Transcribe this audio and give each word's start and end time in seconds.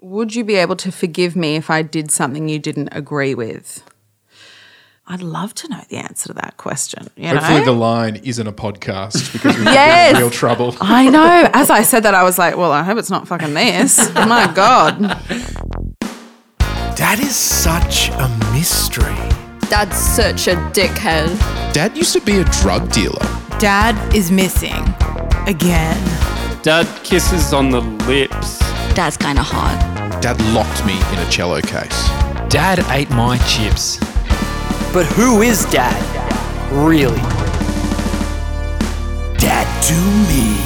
Would 0.00 0.34
you 0.34 0.44
be 0.44 0.56
able 0.56 0.76
to 0.76 0.92
forgive 0.92 1.34
me 1.36 1.56
if 1.56 1.70
I 1.70 1.82
did 1.82 2.10
something 2.10 2.48
you 2.48 2.58
didn't 2.58 2.90
agree 2.92 3.34
with? 3.34 3.82
I'd 5.08 5.22
love 5.22 5.54
to 5.54 5.68
know 5.68 5.80
the 5.88 5.96
answer 5.98 6.28
to 6.28 6.32
that 6.34 6.56
question. 6.56 7.06
You 7.16 7.28
Hopefully, 7.28 7.60
know? 7.60 7.64
the 7.64 7.72
line 7.72 8.16
isn't 8.16 8.46
a 8.46 8.52
podcast 8.52 9.32
because 9.32 9.56
we 9.56 9.64
could 9.64 9.72
Yes. 9.72 10.12
be 10.12 10.16
in 10.16 10.22
real 10.22 10.30
trouble. 10.30 10.74
I 10.80 11.08
know. 11.08 11.48
As 11.54 11.70
I 11.70 11.82
said 11.82 12.02
that, 12.02 12.14
I 12.14 12.24
was 12.24 12.38
like, 12.38 12.56
well, 12.56 12.72
I 12.72 12.82
hope 12.82 12.98
it's 12.98 13.10
not 13.10 13.26
fucking 13.28 13.54
this. 13.54 13.98
Oh 14.16 14.26
my 14.26 14.52
God. 14.52 14.98
Dad 16.96 17.20
is 17.20 17.36
such 17.36 18.08
a 18.10 18.28
mystery. 18.52 19.14
Dad's 19.70 19.96
such 19.96 20.48
a 20.48 20.56
dickhead. 20.72 21.38
Dad 21.72 21.96
used 21.96 22.12
to 22.14 22.20
be 22.20 22.38
a 22.38 22.44
drug 22.44 22.90
dealer. 22.90 23.20
Dad 23.58 23.96
is 24.14 24.30
missing. 24.32 24.82
Again. 25.46 26.02
Dad 26.62 26.86
kisses 27.04 27.52
on 27.52 27.70
the 27.70 27.80
lips. 27.80 28.58
Dad's 28.96 29.18
kind 29.18 29.38
of 29.38 29.44
hot. 29.46 30.22
Dad 30.22 30.40
locked 30.54 30.86
me 30.86 30.94
in 30.94 31.18
a 31.18 31.30
cello 31.30 31.60
case. 31.60 32.08
Dad 32.48 32.78
ate 32.88 33.10
my 33.10 33.36
chips. 33.46 33.98
But 34.90 35.04
who 35.04 35.42
is 35.42 35.66
Dad? 35.66 35.94
Really? 36.72 37.20
Dad 39.36 39.68
to 39.82 39.94
me. 40.30 40.56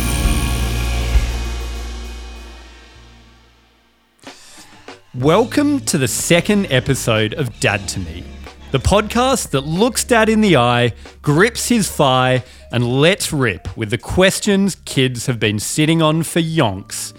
Welcome 5.21 5.81
to 5.81 5.99
the 5.99 6.07
second 6.07 6.71
episode 6.71 7.35
of 7.35 7.59
Dad 7.59 7.89
to 7.89 7.99
Me, 7.99 8.23
the 8.71 8.79
podcast 8.79 9.51
that 9.51 9.63
looks 9.63 10.05
Dad 10.05 10.29
in 10.29 10.41
the 10.41 10.57
eye, 10.57 10.93
grips 11.21 11.69
his 11.69 11.91
thigh, 11.91 12.45
and 12.71 13.01
lets 13.01 13.33
rip 13.33 13.77
with 13.77 13.91
the 13.91 13.99
questions 13.99 14.77
kids 14.85 15.27
have 15.27 15.41
been 15.41 15.59
sitting 15.59 16.01
on 16.01 16.23
for 16.23 16.39
yonks. 16.39 17.13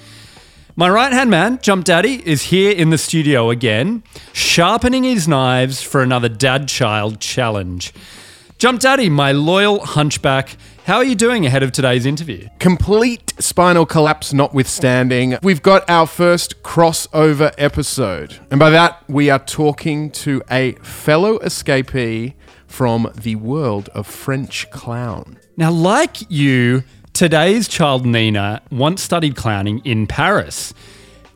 My 0.82 0.90
right 0.90 1.14
hand 1.14 1.30
man, 1.30 1.60
Jump 1.62 1.86
Daddy, 1.86 2.28
is 2.28 2.42
here 2.46 2.72
in 2.72 2.90
the 2.90 2.98
studio 2.98 3.52
again, 3.52 4.02
sharpening 4.34 5.04
his 5.04 5.28
knives 5.28 5.84
for 5.84 6.02
another 6.02 6.28
dad 6.28 6.68
child 6.68 7.20
challenge. 7.20 7.94
Jump 8.58 8.80
Daddy, 8.80 9.08
my 9.08 9.32
loyal 9.32 9.86
hunchback, 9.86 10.58
how 10.86 10.96
are 10.96 11.04
you 11.04 11.14
doing 11.14 11.46
ahead 11.46 11.62
of 11.62 11.72
today's 11.72 12.08
interview? 12.08 12.50
Complete 12.58 13.32
spinal 13.38 13.86
collapse 13.86 14.34
notwithstanding, 14.34 15.38
we've 15.44 15.62
got 15.62 15.88
our 15.88 16.08
first 16.08 16.64
crossover 16.64 17.54
episode. 17.60 18.40
And 18.50 18.60
by 18.60 18.72
that, 18.72 19.08
we 19.08 19.30
are 19.30 19.38
talking 19.38 20.10
to 20.14 20.42
a 20.50 20.72
fellow 20.82 21.38
escapee 21.38 22.34
from 22.66 23.12
the 23.16 23.36
world 23.36 23.90
of 23.90 24.08
French 24.08 24.68
clown. 24.72 25.38
Now, 25.58 25.70
like 25.70 26.18
you, 26.32 26.82
today's 27.22 27.68
child 27.68 28.04
Nina 28.04 28.64
once 28.72 29.00
studied 29.00 29.36
clowning 29.36 29.80
in 29.86 30.08
Paris. 30.08 30.74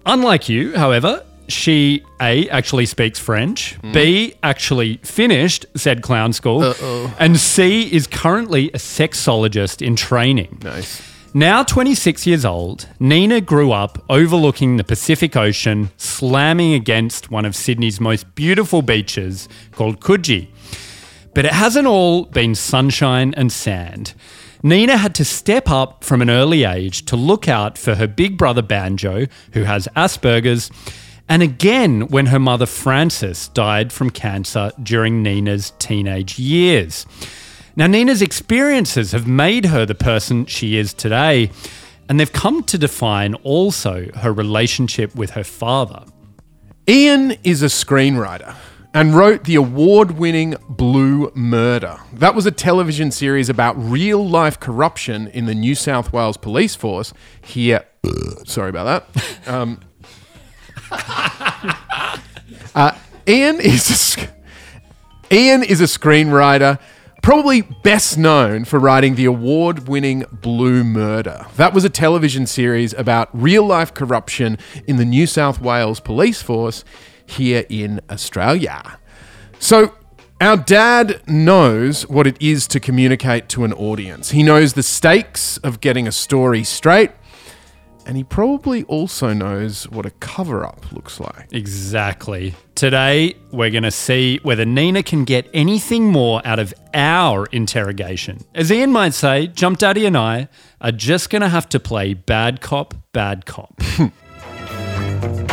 Unlike 0.07 0.49
you, 0.49 0.75
however, 0.75 1.23
she 1.47 2.03
A 2.19 2.49
actually 2.49 2.87
speaks 2.87 3.19
French, 3.19 3.75
hmm. 3.75 3.91
B 3.91 4.33
actually 4.41 4.97
finished 5.03 5.67
said 5.75 6.01
clown 6.01 6.33
school, 6.33 6.73
and 7.19 7.37
C 7.37 7.83
is 7.93 8.07
currently 8.07 8.69
a 8.69 8.79
sexologist 8.79 9.85
in 9.85 9.95
training. 9.95 10.57
Nice. 10.63 11.03
Now 11.35 11.61
26 11.61 12.25
years 12.25 12.45
old, 12.45 12.89
Nina 12.99 13.39
grew 13.39 13.71
up 13.71 14.03
overlooking 14.09 14.77
the 14.77 14.83
Pacific 14.83 15.35
Ocean, 15.35 15.91
slamming 15.97 16.73
against 16.73 17.29
one 17.29 17.45
of 17.45 17.55
Sydney's 17.55 18.01
most 18.01 18.33
beautiful 18.33 18.81
beaches 18.81 19.47
called 19.73 19.99
Coogee. 19.99 20.47
But 21.35 21.45
it 21.45 21.51
hasn't 21.51 21.85
all 21.85 22.25
been 22.25 22.55
sunshine 22.55 23.35
and 23.37 23.51
sand. 23.51 24.15
Nina 24.65 24.97
had 24.97 25.13
to 25.13 25.23
step 25.23 25.69
up 25.69 26.03
from 26.03 26.23
an 26.23 26.29
early 26.31 26.63
age 26.63 27.05
to 27.05 27.15
look 27.15 27.47
out 27.47 27.77
for 27.77 27.93
her 27.93 28.07
big 28.07 28.35
brother 28.35 28.63
Banjo, 28.63 29.27
who 29.53 29.61
has 29.61 29.87
Asperger's, 29.95 30.71
and 31.29 31.43
again 31.43 32.07
when 32.07 32.25
her 32.25 32.39
mother 32.39 32.65
Frances 32.65 33.49
died 33.49 33.93
from 33.93 34.09
cancer 34.09 34.71
during 34.81 35.21
Nina's 35.21 35.71
teenage 35.77 36.39
years. 36.39 37.05
Now, 37.75 37.85
Nina's 37.85 38.23
experiences 38.23 39.11
have 39.11 39.27
made 39.27 39.65
her 39.65 39.85
the 39.85 39.93
person 39.93 40.47
she 40.47 40.77
is 40.77 40.95
today, 40.95 41.51
and 42.09 42.19
they've 42.19 42.33
come 42.33 42.63
to 42.63 42.79
define 42.79 43.35
also 43.35 44.07
her 44.15 44.33
relationship 44.33 45.13
with 45.13 45.29
her 45.31 45.43
father. 45.43 46.05
Ian 46.89 47.33
is 47.43 47.61
a 47.61 47.67
screenwriter 47.67 48.55
and 48.95 49.13
wrote 49.13 49.43
the 49.43 49.55
award 49.55 50.11
winning 50.11 50.55
Blue 50.69 51.29
Murder. 51.35 51.99
That 52.13 52.33
was 52.33 52.45
a 52.45 52.51
television 52.51 53.11
series 53.11 53.49
about 53.49 53.75
real 53.77 54.25
life 54.25 54.57
corruption 54.57 55.27
in 55.27 55.47
the 55.47 55.53
New 55.53 55.75
South 55.75 56.13
Wales 56.13 56.37
police 56.37 56.75
force 56.75 57.13
here. 57.41 57.83
Sorry 58.45 58.69
about 58.69 59.11
that. 59.11 59.47
Um, 59.49 59.81
uh, 62.73 62.97
Ian 63.27 63.59
is 63.59 64.17
a, 64.17 65.35
Ian 65.35 65.63
is 65.63 65.81
a 65.81 65.85
screenwriter, 65.85 66.79
probably 67.21 67.63
best 67.63 68.17
known 68.17 68.63
for 68.63 68.79
writing 68.79 69.15
the 69.15 69.25
award 69.25 69.89
winning 69.89 70.23
Blue 70.31 70.85
Murder. 70.85 71.45
That 71.57 71.73
was 71.73 71.83
a 71.83 71.89
television 71.89 72.47
series 72.47 72.93
about 72.93 73.27
real 73.33 73.65
life 73.65 73.93
corruption 73.93 74.57
in 74.87 74.95
the 74.95 75.05
New 75.05 75.27
South 75.27 75.59
Wales 75.59 75.99
police 75.99 76.41
force 76.41 76.85
here 77.27 77.65
in 77.69 78.01
Australia. 78.09 78.99
So, 79.59 79.93
our 80.41 80.57
dad 80.57 81.21
knows 81.27 82.07
what 82.07 82.27
it 82.27 82.41
is 82.41 82.67
to 82.67 82.79
communicate 82.79 83.47
to 83.49 83.63
an 83.63 83.71
audience. 83.73 84.31
He 84.31 84.43
knows 84.43 84.73
the 84.73 84.83
stakes 84.83 85.57
of 85.59 85.79
getting 85.79 86.07
a 86.07 86.11
story 86.11 86.63
straight, 86.65 87.11
and 88.05 88.17
he 88.17 88.23
probably 88.23 88.83
also 88.83 89.33
knows 89.33 89.89
what 89.89 90.05
a 90.05 90.11
cover 90.11 90.65
up 90.65 90.91
looks 90.91 91.19
like. 91.19 91.47
Exactly. 91.51 92.53
Today, 92.75 93.35
we're 93.51 93.71
going 93.71 93.83
to 93.83 93.91
see 93.91 94.39
whether 94.43 94.65
Nina 94.65 95.03
can 95.03 95.23
get 95.23 95.49
anything 95.53 96.11
more 96.11 96.41
out 96.45 96.59
of 96.59 96.73
our 96.93 97.45
interrogation. 97.47 98.39
As 98.53 98.71
Ian 98.71 98.91
might 98.91 99.13
say, 99.13 99.47
Jump 99.47 99.79
Daddy 99.79 100.05
and 100.05 100.17
I 100.17 100.49
are 100.81 100.91
just 100.91 101.29
going 101.29 101.41
to 101.41 101.49
have 101.49 101.69
to 101.69 101.79
play 101.79 102.13
bad 102.13 102.61
cop, 102.61 102.93
bad 103.13 103.45
cop. 103.45 103.81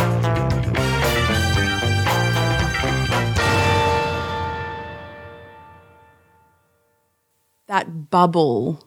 that 7.73 8.11
bubble 8.11 8.85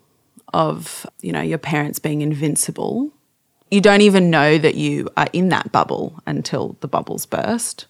of, 0.53 1.07
you 1.19 1.31
know, 1.31 1.41
your 1.41 1.57
parents 1.57 1.97
being 1.97 2.21
invincible. 2.21 3.11
You 3.71 3.81
don't 3.81 4.01
even 4.01 4.29
know 4.29 4.59
that 4.59 4.75
you 4.75 5.09
are 5.17 5.27
in 5.33 5.49
that 5.49 5.71
bubble 5.71 6.21
until 6.27 6.77
the 6.81 6.87
bubbles 6.87 7.25
burst. 7.25 7.87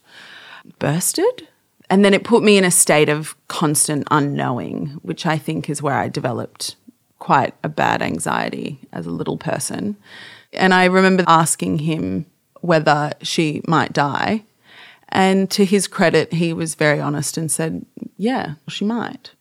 Bursted? 0.78 1.48
And 1.90 2.02
then 2.02 2.14
it 2.14 2.24
put 2.24 2.42
me 2.42 2.56
in 2.56 2.64
a 2.64 2.70
state 2.70 3.10
of 3.10 3.36
constant 3.46 4.08
unknowing, 4.10 4.98
which 5.02 5.26
I 5.26 5.36
think 5.36 5.68
is 5.68 5.82
where 5.82 5.94
I 5.94 6.08
developed 6.08 6.76
quite 7.18 7.52
a 7.62 7.68
bad 7.68 8.00
anxiety 8.00 8.80
as 8.90 9.04
a 9.04 9.10
little 9.10 9.36
person. 9.36 9.98
And 10.54 10.72
I 10.72 10.86
remember 10.86 11.24
asking 11.26 11.80
him 11.80 12.24
whether 12.62 13.12
she 13.20 13.60
might 13.68 13.92
die. 13.92 14.44
And 15.10 15.50
to 15.50 15.66
his 15.66 15.88
credit, 15.88 16.32
he 16.32 16.54
was 16.54 16.74
very 16.74 17.00
honest 17.00 17.36
and 17.36 17.50
said, 17.50 17.84
Yeah, 18.16 18.54
she 18.66 18.86
might. 18.86 19.32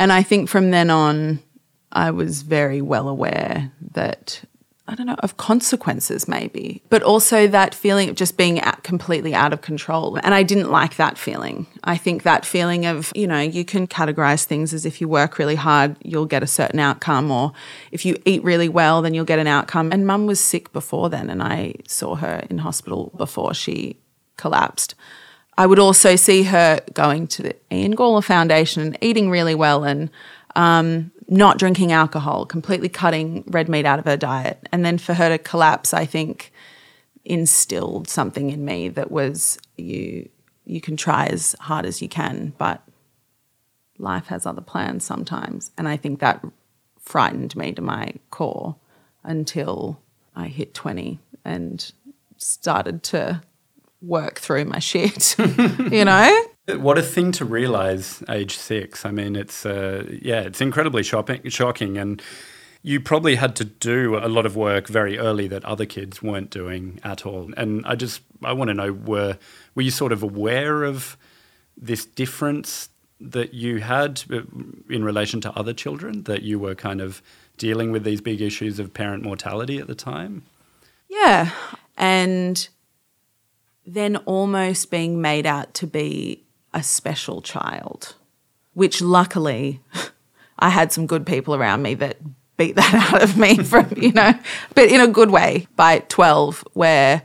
And 0.00 0.10
I 0.10 0.22
think 0.22 0.48
from 0.48 0.70
then 0.70 0.88
on, 0.88 1.40
I 1.92 2.10
was 2.10 2.40
very 2.40 2.80
well 2.80 3.06
aware 3.06 3.70
that, 3.92 4.42
I 4.88 4.94
don't 4.94 5.06
know, 5.06 5.16
of 5.18 5.36
consequences 5.36 6.26
maybe, 6.26 6.82
but 6.88 7.02
also 7.02 7.46
that 7.48 7.74
feeling 7.74 8.08
of 8.08 8.16
just 8.16 8.38
being 8.38 8.62
completely 8.82 9.34
out 9.34 9.52
of 9.52 9.60
control. 9.60 10.18
And 10.24 10.32
I 10.32 10.42
didn't 10.42 10.70
like 10.70 10.96
that 10.96 11.18
feeling. 11.18 11.66
I 11.84 11.98
think 11.98 12.22
that 12.22 12.46
feeling 12.46 12.86
of, 12.86 13.12
you 13.14 13.26
know, 13.26 13.40
you 13.40 13.62
can 13.62 13.86
categorize 13.86 14.44
things 14.44 14.72
as 14.72 14.86
if 14.86 15.02
you 15.02 15.08
work 15.08 15.38
really 15.38 15.54
hard, 15.54 15.96
you'll 16.02 16.24
get 16.24 16.42
a 16.42 16.46
certain 16.46 16.80
outcome, 16.80 17.30
or 17.30 17.52
if 17.92 18.06
you 18.06 18.16
eat 18.24 18.42
really 18.42 18.70
well, 18.70 19.02
then 19.02 19.12
you'll 19.12 19.26
get 19.26 19.38
an 19.38 19.46
outcome. 19.46 19.92
And 19.92 20.06
mum 20.06 20.24
was 20.24 20.40
sick 20.40 20.72
before 20.72 21.10
then, 21.10 21.28
and 21.28 21.42
I 21.42 21.74
saw 21.86 22.14
her 22.14 22.46
in 22.48 22.56
hospital 22.58 23.12
before 23.18 23.52
she 23.52 23.96
collapsed. 24.38 24.94
I 25.60 25.66
would 25.66 25.78
also 25.78 26.16
see 26.16 26.44
her 26.44 26.80
going 26.94 27.26
to 27.26 27.42
the 27.42 27.56
Ian 27.70 27.94
Gawler 27.94 28.24
Foundation 28.24 28.82
and 28.82 28.98
eating 29.02 29.28
really 29.28 29.54
well 29.54 29.84
and 29.84 30.08
um, 30.56 31.10
not 31.28 31.58
drinking 31.58 31.92
alcohol, 31.92 32.46
completely 32.46 32.88
cutting 32.88 33.44
red 33.46 33.68
meat 33.68 33.84
out 33.84 33.98
of 33.98 34.06
her 34.06 34.16
diet. 34.16 34.66
And 34.72 34.86
then 34.86 34.96
for 34.96 35.12
her 35.12 35.28
to 35.28 35.36
collapse, 35.36 35.92
I 35.92 36.06
think 36.06 36.50
instilled 37.26 38.08
something 38.08 38.48
in 38.48 38.64
me 38.64 38.88
that 38.88 39.10
was 39.10 39.58
you 39.76 40.30
you 40.64 40.80
can 40.80 40.96
try 40.96 41.26
as 41.26 41.54
hard 41.60 41.84
as 41.84 42.00
you 42.00 42.08
can, 42.08 42.54
but 42.56 42.82
life 43.98 44.28
has 44.28 44.46
other 44.46 44.62
plans 44.62 45.04
sometimes. 45.04 45.72
And 45.76 45.86
I 45.86 45.98
think 45.98 46.20
that 46.20 46.42
frightened 46.98 47.54
me 47.54 47.72
to 47.72 47.82
my 47.82 48.14
core 48.30 48.76
until 49.24 50.00
I 50.34 50.46
hit 50.46 50.72
20 50.72 51.18
and 51.44 51.92
started 52.38 53.02
to 53.02 53.42
work 54.00 54.38
through 54.38 54.64
my 54.64 54.78
shit, 54.78 55.36
you 55.38 56.04
know? 56.04 56.46
What 56.68 56.98
a 56.98 57.02
thing 57.02 57.32
to 57.32 57.44
realize 57.44 58.22
age 58.28 58.56
six. 58.56 59.04
I 59.04 59.10
mean, 59.10 59.34
it's, 59.36 59.66
uh, 59.66 60.04
yeah, 60.22 60.40
it's 60.40 60.60
incredibly 60.60 61.02
shopping, 61.02 61.48
shocking. 61.48 61.98
And 61.98 62.22
you 62.82 63.00
probably 63.00 63.36
had 63.36 63.56
to 63.56 63.64
do 63.64 64.16
a 64.16 64.28
lot 64.28 64.46
of 64.46 64.56
work 64.56 64.88
very 64.88 65.18
early 65.18 65.48
that 65.48 65.64
other 65.64 65.84
kids 65.84 66.22
weren't 66.22 66.50
doing 66.50 66.98
at 67.04 67.26
all. 67.26 67.50
And 67.56 67.84
I 67.84 67.94
just 67.94 68.22
I 68.42 68.52
want 68.52 68.68
to 68.68 68.74
know 68.74 68.92
were 68.92 69.38
were 69.74 69.82
you 69.82 69.90
sort 69.90 70.12
of 70.12 70.22
aware 70.22 70.84
of 70.84 71.16
this 71.76 72.06
difference 72.06 72.88
that 73.20 73.52
you 73.52 73.80
had 73.80 74.22
uh, 74.30 74.40
in 74.88 75.04
relation 75.04 75.40
to 75.42 75.52
other 75.52 75.74
children 75.74 76.22
that 76.24 76.42
you 76.42 76.58
were 76.58 76.74
kind 76.74 77.02
of 77.02 77.20
dealing 77.58 77.92
with 77.92 78.02
these 78.04 78.22
big 78.22 78.40
issues 78.40 78.78
of 78.78 78.94
parent 78.94 79.22
mortality 79.22 79.78
at 79.78 79.86
the 79.86 79.94
time? 79.94 80.42
Yeah. 81.08 81.50
And 81.98 82.66
then 83.94 84.16
almost 84.18 84.90
being 84.90 85.20
made 85.20 85.46
out 85.46 85.74
to 85.74 85.86
be 85.86 86.44
a 86.72 86.82
special 86.82 87.42
child, 87.42 88.14
which 88.74 89.02
luckily 89.02 89.80
I 90.58 90.68
had 90.68 90.92
some 90.92 91.06
good 91.06 91.26
people 91.26 91.54
around 91.54 91.82
me 91.82 91.94
that 91.94 92.18
beat 92.56 92.76
that 92.76 92.94
out 93.12 93.22
of 93.22 93.36
me 93.36 93.56
from, 93.56 93.92
you 93.96 94.12
know, 94.12 94.34
but 94.74 94.90
in 94.90 95.00
a 95.00 95.08
good 95.08 95.30
way 95.30 95.66
by 95.76 96.00
12, 96.08 96.64
where 96.74 97.22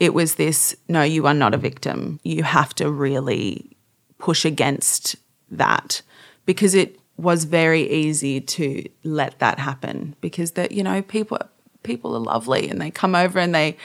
it 0.00 0.14
was 0.14 0.36
this 0.36 0.76
no, 0.88 1.02
you 1.02 1.26
are 1.26 1.34
not 1.34 1.54
a 1.54 1.58
victim. 1.58 2.20
You 2.22 2.42
have 2.42 2.74
to 2.76 2.90
really 2.90 3.76
push 4.18 4.44
against 4.44 5.16
that 5.50 6.02
because 6.46 6.74
it 6.74 6.98
was 7.16 7.44
very 7.44 7.90
easy 7.90 8.40
to 8.40 8.84
let 9.02 9.38
that 9.40 9.58
happen 9.58 10.14
because 10.20 10.52
that 10.52 10.70
you 10.72 10.82
know 10.82 11.02
people 11.02 11.38
people 11.82 12.14
are 12.14 12.20
lovely 12.20 12.68
and 12.68 12.80
they 12.80 12.90
come 12.90 13.14
over 13.14 13.38
and 13.38 13.54
they 13.54 13.76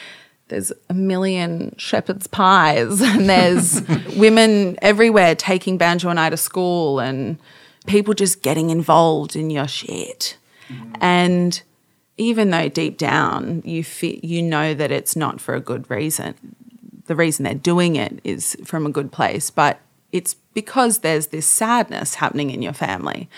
there's 0.48 0.72
a 0.90 0.94
million 0.94 1.76
shepherd's 1.78 2.28
pies 2.28 3.02
and 3.02 3.30
there's 3.30 3.82
women 4.16 4.78
everywhere 4.82 5.36
taking 5.36 5.78
banjo 5.78 6.10
and 6.10 6.20
I 6.20 6.30
to 6.30 6.38
school 6.38 7.00
and 7.00 7.38
people 7.88 8.14
just 8.14 8.42
getting 8.42 8.70
involved 8.70 9.36
in 9.36 9.50
your 9.50 9.68
shit. 9.68 10.38
Mm. 10.70 10.98
And 11.02 11.64
even 12.18 12.52
though 12.52 12.70
deep 12.70 12.98
down 12.98 13.62
you 13.66 13.84
feel, 13.84 14.20
you 14.22 14.42
know 14.42 14.74
that 14.74 14.92
it's 14.92 15.16
not 15.16 15.42
for 15.42 15.56
a 15.56 15.60
good 15.60 15.90
reason, 15.90 16.36
the 17.08 17.16
reason 17.16 17.44
they're 17.44 17.54
doing 17.54 17.96
it 17.96 18.20
is 18.24 18.56
from 18.64 18.86
a 18.86 18.90
good 18.90 19.12
place, 19.12 19.50
but 19.50 19.80
it's 20.12 20.36
because 20.54 21.00
there's 21.00 21.28
this 21.28 21.48
sadness 21.48 22.16
happening 22.16 22.52
in 22.52 22.62
your 22.62 22.74
family. 22.74 23.30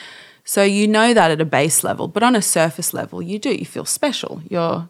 So 0.44 0.62
you 0.62 0.88
know 0.88 1.14
that 1.14 1.32
at 1.32 1.42
a 1.42 1.46
base 1.46 1.84
level, 1.84 2.08
but 2.08 2.22
on 2.22 2.36
a 2.36 2.42
surface 2.42 2.94
level, 2.94 3.22
you 3.22 3.40
do. 3.40 3.50
You 3.50 3.66
feel 3.66 3.86
special. 3.86 4.42
You're 4.48 4.88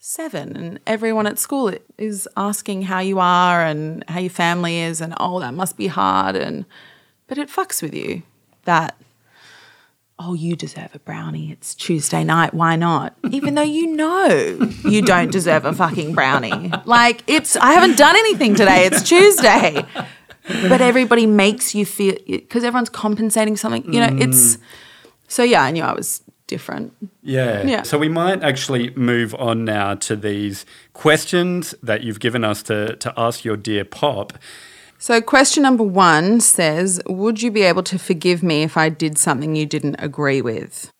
seven, 0.00 0.56
and 0.56 0.80
everyone 0.86 1.26
at 1.26 1.38
school 1.38 1.72
is 1.96 2.28
asking 2.36 2.82
how 2.82 2.98
you 2.98 3.20
are 3.20 3.64
and 3.64 4.04
how 4.08 4.18
your 4.18 4.30
family 4.30 4.78
is, 4.78 5.00
and 5.00 5.14
oh, 5.20 5.38
that 5.40 5.54
must 5.54 5.76
be 5.76 5.86
hard. 5.86 6.34
And 6.34 6.64
but 7.28 7.38
it 7.38 7.48
fucks 7.48 7.82
with 7.82 7.94
you 7.94 8.22
that 8.64 8.96
oh, 10.18 10.34
you 10.34 10.56
deserve 10.56 10.94
a 10.94 10.98
brownie. 10.98 11.52
It's 11.52 11.74
Tuesday 11.74 12.24
night. 12.24 12.52
Why 12.52 12.76
not? 12.76 13.14
Even 13.30 13.54
though 13.54 13.62
you 13.62 13.86
know 13.86 14.70
you 14.84 15.02
don't 15.02 15.30
deserve 15.30 15.64
a 15.64 15.72
fucking 15.72 16.14
brownie. 16.14 16.72
Like 16.84 17.22
it's 17.28 17.54
I 17.56 17.72
haven't 17.74 17.96
done 17.96 18.16
anything 18.16 18.54
today. 18.54 18.86
It's 18.86 19.02
Tuesday 19.02 19.86
but 20.68 20.80
everybody 20.80 21.26
makes 21.26 21.74
you 21.74 21.86
feel 21.86 22.16
because 22.26 22.64
everyone's 22.64 22.88
compensating 22.88 23.56
something. 23.56 23.92
You 23.92 24.00
know, 24.00 24.16
it's 24.18 24.56
mm. 24.56 24.60
so 25.28 25.42
yeah. 25.42 25.62
I 25.62 25.70
knew 25.70 25.82
I 25.82 25.92
was 25.92 26.22
different. 26.50 26.92
Yeah. 27.22 27.62
Yeah. 27.62 27.82
So 27.82 27.96
we 27.96 28.08
might 28.08 28.42
actually 28.42 28.90
move 28.90 29.34
on 29.36 29.64
now 29.64 29.94
to 30.08 30.16
these 30.16 30.66
questions 30.92 31.74
that 31.82 32.02
you've 32.02 32.20
given 32.20 32.44
us 32.44 32.62
to, 32.64 32.96
to 32.96 33.14
ask 33.16 33.44
your 33.44 33.56
dear 33.56 33.84
Pop. 33.84 34.32
So 34.98 35.20
question 35.22 35.62
number 35.62 35.84
one 35.84 36.40
says, 36.40 37.00
"Would 37.06 37.40
you 37.40 37.50
be 37.50 37.62
able 37.62 37.82
to 37.84 37.98
forgive 37.98 38.42
me 38.42 38.62
if 38.64 38.76
I 38.76 38.90
did 38.90 39.16
something 39.16 39.56
you 39.56 39.64
didn't 39.64 39.96
agree 39.98 40.42
with?" 40.42 40.92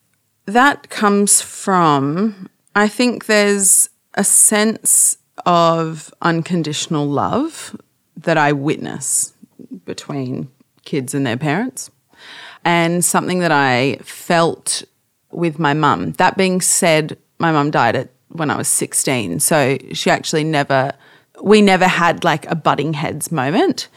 That 0.47 0.89
comes 0.89 1.43
from 1.43 2.49
I 2.75 2.89
think 2.89 3.27
there's 3.27 3.91
a 4.15 4.25
sense 4.25 5.19
of 5.45 6.13
unconditional 6.23 7.07
love 7.07 7.77
that 8.17 8.39
I 8.39 8.53
witness 8.53 9.35
between 9.85 10.49
kids 10.85 11.15
and 11.15 11.27
their 11.27 11.37
parents, 11.37 11.91
and 12.65 13.05
something 13.05 13.41
that 13.41 13.53
I 13.53 13.99
felt 14.03 14.85
with 15.31 15.59
my 15.59 15.75
mum. 15.75 16.13
That 16.13 16.37
being 16.37 16.61
said, 16.61 17.17
my 17.39 17.53
mum 17.53 17.71
died 17.71 17.97
at 17.97 18.11
when 18.29 18.51
I 18.51 18.57
was 18.57 18.69
16, 18.69 19.41
so 19.41 19.77
she 19.93 20.11
actually 20.11 20.45
never 20.45 20.93
we 21.43 21.63
never 21.63 21.87
had 21.87 22.23
like 22.23 22.45
a 22.51 22.55
butting 22.55 22.93
heads 22.93 23.33
moment. 23.33 23.89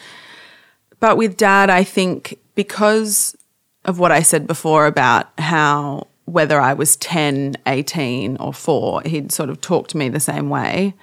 But 0.99 1.17
with 1.17 1.35
dad, 1.35 1.69
I 1.69 1.83
think 1.83 2.39
because 2.55 3.35
of 3.83 3.99
what 3.99 4.13
I 4.13 4.21
said 4.21 4.47
before 4.47 4.85
about 4.85 5.27
how 5.37 6.07
whether 6.23 6.61
I 6.61 6.73
was 6.73 6.95
10, 6.95 7.57
18, 7.67 8.37
or 8.37 8.53
4, 8.53 9.01
he'd 9.01 9.33
sort 9.33 9.49
of 9.49 9.59
talk 9.59 9.89
to 9.89 9.97
me 9.97 10.07
the 10.07 10.21
same 10.21 10.49
way 10.49 10.93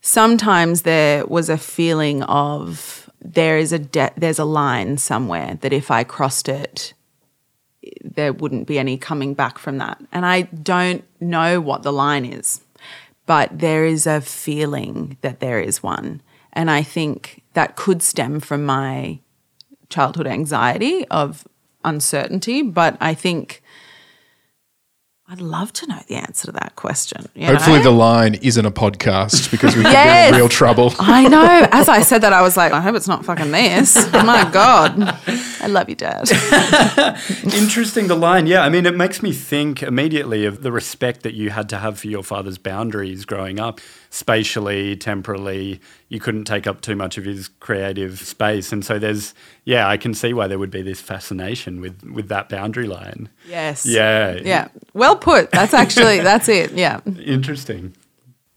sometimes 0.00 0.82
there 0.82 1.26
was 1.26 1.48
a 1.48 1.58
feeling 1.58 2.22
of 2.24 3.10
there 3.20 3.58
is 3.58 3.72
a 3.72 3.78
de- 3.78 4.12
there's 4.16 4.38
a 4.38 4.44
line 4.44 4.96
somewhere 4.96 5.58
that 5.60 5.72
if 5.72 5.90
I 5.90 6.04
crossed 6.04 6.48
it, 6.48 6.94
there 8.02 8.32
wouldn't 8.32 8.66
be 8.66 8.78
any 8.78 8.96
coming 8.96 9.34
back 9.34 9.58
from 9.58 9.78
that. 9.78 10.00
And 10.12 10.24
I 10.26 10.42
don't 10.42 11.04
know 11.20 11.60
what 11.60 11.82
the 11.82 11.92
line 11.92 12.24
is, 12.24 12.60
but 13.26 13.58
there 13.58 13.84
is 13.84 14.06
a 14.06 14.20
feeling 14.20 15.16
that 15.20 15.40
there 15.40 15.60
is 15.60 15.82
one. 15.82 16.22
And 16.52 16.70
I 16.70 16.82
think 16.82 17.42
that 17.54 17.76
could 17.76 18.02
stem 18.02 18.40
from 18.40 18.64
my 18.64 19.20
childhood 19.88 20.26
anxiety 20.26 21.06
of 21.08 21.46
uncertainty. 21.84 22.62
But 22.62 22.96
I 23.00 23.14
think 23.14 23.62
I'd 25.30 25.42
love 25.42 25.74
to 25.74 25.86
know 25.86 26.00
the 26.06 26.14
answer 26.14 26.46
to 26.46 26.52
that 26.52 26.74
question. 26.74 27.26
you 27.34 27.48
Hopefully, 27.48 27.78
know? 27.78 27.84
the 27.84 27.90
line 27.90 28.36
isn't 28.36 28.64
a 28.64 28.70
podcast 28.70 29.50
because 29.50 29.76
we 29.76 29.82
could 29.82 29.92
be 29.92 30.26
in 30.28 30.34
real 30.34 30.48
trouble. 30.48 30.94
I 30.98 31.28
know. 31.28 31.68
As 31.70 31.86
I 31.86 32.00
said 32.00 32.22
that, 32.22 32.32
I 32.32 32.40
was 32.40 32.56
like, 32.56 32.72
I 32.72 32.80
hope 32.80 32.96
it's 32.96 33.06
not 33.06 33.26
fucking 33.26 33.50
this. 33.50 34.10
My 34.14 34.48
God. 34.50 34.94
I 35.60 35.66
love 35.66 35.90
you, 35.90 35.96
Dad. 35.96 36.30
Interesting, 37.44 38.06
the 38.06 38.16
line. 38.16 38.46
Yeah, 38.46 38.62
I 38.62 38.70
mean, 38.70 38.86
it 38.86 38.96
makes 38.96 39.22
me 39.22 39.32
think 39.34 39.82
immediately 39.82 40.46
of 40.46 40.62
the 40.62 40.72
respect 40.72 41.24
that 41.24 41.34
you 41.34 41.50
had 41.50 41.68
to 41.68 41.76
have 41.76 41.98
for 41.98 42.06
your 42.06 42.22
father's 42.22 42.56
boundaries 42.56 43.26
growing 43.26 43.60
up, 43.60 43.82
spatially, 44.08 44.96
temporally. 44.96 45.78
You 46.08 46.20
couldn't 46.20 46.44
take 46.44 46.66
up 46.66 46.80
too 46.80 46.96
much 46.96 47.18
of 47.18 47.24
his 47.24 47.48
creative 47.48 48.18
space. 48.20 48.72
And 48.72 48.84
so 48.84 48.98
there's, 48.98 49.34
yeah, 49.64 49.86
I 49.86 49.98
can 49.98 50.14
see 50.14 50.32
why 50.32 50.46
there 50.46 50.58
would 50.58 50.70
be 50.70 50.80
this 50.80 51.00
fascination 51.00 51.80
with, 51.80 52.02
with 52.04 52.28
that 52.28 52.48
boundary 52.48 52.86
line. 52.86 53.28
Yes. 53.46 53.84
Yeah. 53.84 54.40
Yeah. 54.42 54.68
Well 54.94 55.16
put. 55.16 55.50
That's 55.50 55.74
actually, 55.74 56.20
that's 56.20 56.48
it. 56.48 56.72
Yeah. 56.72 57.00
Interesting. 57.22 57.94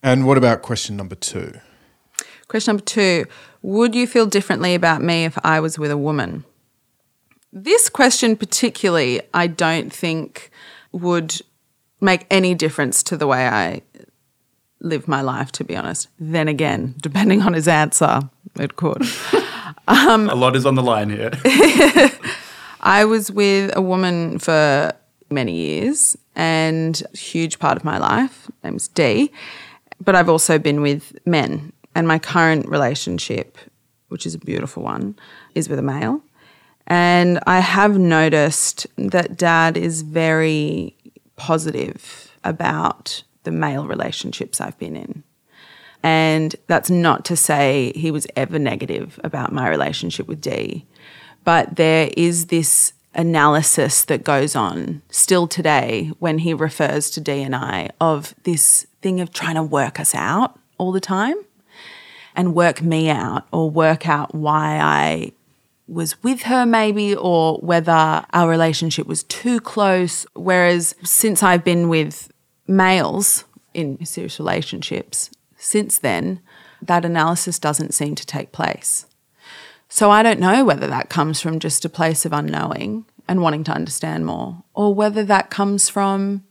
And 0.02 0.26
what 0.26 0.38
about 0.38 0.62
question 0.62 0.96
number 0.96 1.16
two? 1.16 1.54
Question 2.48 2.74
number 2.74 2.86
two 2.86 3.26
Would 3.62 3.96
you 3.96 4.08
feel 4.08 4.26
differently 4.26 4.74
about 4.74 5.02
me 5.02 5.26
if 5.26 5.38
I 5.44 5.60
was 5.60 5.78
with 5.78 5.92
a 5.92 5.98
woman? 5.98 6.46
This 7.54 7.90
question, 7.90 8.38
particularly, 8.38 9.22
I 9.34 9.48
don't 9.48 9.92
think 9.92 10.52
would 10.94 11.42
make 12.00 12.26
any 12.32 12.56
difference 12.56 13.04
to 13.04 13.18
the 13.18 13.28
way 13.28 13.48
I 13.48 13.82
live 14.82 15.08
my 15.08 15.22
life, 15.22 15.52
to 15.54 15.64
be 15.64 15.76
honest. 15.76 16.10
Then 16.20 16.48
again, 16.48 16.96
depending 17.02 17.42
on 17.42 17.54
his 17.54 17.68
answer, 17.68 18.22
it 18.60 18.76
could. 18.76 19.04
Um, 19.88 20.30
a 20.30 20.36
lot 20.36 20.56
is 20.56 20.66
on 20.66 20.76
the 20.76 20.84
line 20.84 21.10
here. 21.10 21.32
I 22.82 23.04
was 23.06 23.32
with 23.32 23.76
a 23.76 23.82
woman 23.82 24.38
for 24.40 24.94
many 25.30 25.54
years 25.54 26.18
and 26.36 27.02
a 27.14 27.18
huge 27.18 27.60
part 27.60 27.78
of 27.78 27.84
my 27.84 27.98
life. 27.98 28.46
Her 28.46 28.70
name's 28.70 28.88
Dee. 28.88 29.32
But 30.00 30.16
I've 30.16 30.30
also 30.30 30.60
been 30.60 30.82
with 30.82 31.18
men. 31.26 31.74
And 31.96 32.08
my 32.08 32.20
current 32.20 32.68
relationship, 32.68 33.58
which 34.10 34.26
is 34.26 34.34
a 34.34 34.40
beautiful 34.40 34.84
one, 34.84 35.16
is 35.56 35.68
with 35.68 35.80
a 35.80 35.84
male. 35.84 36.22
And 36.88 37.40
I 37.48 37.60
have 37.60 37.98
noticed 37.98 38.88
that 38.98 39.38
dad 39.38 39.78
is 39.78 40.02
very 40.02 40.96
positive 41.36 42.32
about 42.44 43.24
the 43.44 43.52
male 43.52 43.88
relationships 43.88 44.62
I've 44.62 44.78
been 44.78 44.96
in. 44.96 45.24
And 46.04 46.56
that's 46.68 46.90
not 46.90 47.26
to 47.26 47.36
say 47.36 47.94
he 47.96 48.12
was 48.12 48.26
ever 48.36 48.58
negative 48.58 49.20
about 49.24 49.52
my 49.52 49.70
relationship 49.70 50.28
with 50.28 50.42
Dee, 50.42 50.86
but 51.44 51.76
there 51.76 52.10
is 52.18 52.48
this 52.48 52.94
analysis 53.14 54.06
that 54.06 54.24
goes 54.24 54.56
on 54.56 55.02
still 55.10 55.48
today 55.48 56.12
when 56.20 56.40
he 56.40 56.54
refers 56.54 57.10
to 57.12 57.22
Dee 57.22 57.42
and 57.42 57.56
I 57.56 57.90
of 58.00 58.34
this 58.44 58.88
thing 59.02 59.20
of 59.20 59.34
trying 59.34 59.56
to 59.56 59.64
work 59.64 60.00
us 60.00 60.16
out 60.16 60.58
all 60.78 60.92
the 60.92 61.02
time 61.02 61.36
and 62.36 62.56
work 62.56 62.82
me 62.82 63.10
out 63.10 63.46
or 63.52 63.70
work 63.70 64.08
out 64.08 64.34
why 64.34 64.80
I 64.82 65.34
was 65.88 66.24
with 66.24 66.44
her 66.44 66.66
maybe 66.66 67.14
or 67.14 67.58
whether 67.58 67.92
our 68.32 68.50
relationship 68.50 69.08
was 69.08 69.24
too 69.24 69.60
close 69.60 70.26
whereas 70.34 70.96
since 71.04 71.44
I've 71.44 71.66
been 71.66 71.90
with 71.90 72.32
males 72.72 73.46
in 73.74 74.04
serious 74.06 74.40
relationships 74.40 75.30
since 75.58 76.00
then, 76.00 76.42
that 76.82 77.06
analysis 77.06 77.60
doesn't 77.60 77.94
seem 77.94 78.16
to 78.16 78.26
take 78.26 78.52
place. 78.52 79.06
So 79.88 80.10
I 80.10 80.24
don't 80.24 80.40
know 80.40 80.66
whether 80.66 80.88
that 80.88 81.10
comes 81.10 81.40
from 81.40 81.60
just 81.60 81.86
a 81.86 81.90
place 81.90 82.26
of 82.26 82.34
unknowing 82.34 83.06
and 83.28 83.42
wanting 83.42 83.64
to 83.66 83.72
understand 83.72 84.26
more, 84.26 84.64
or 84.74 84.94
whether 84.94 85.24
that 85.24 85.50
comes 85.50 85.90
from 85.90 86.44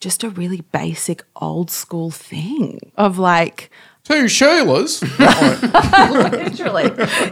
just 0.00 0.24
a 0.24 0.30
really 0.30 0.62
basic 0.72 1.22
old 1.36 1.70
school 1.70 2.10
thing 2.10 2.90
of 2.96 3.18
like, 3.18 3.70
Two 4.04 4.24
Sheilas. 4.24 5.02
literally, 6.32 6.84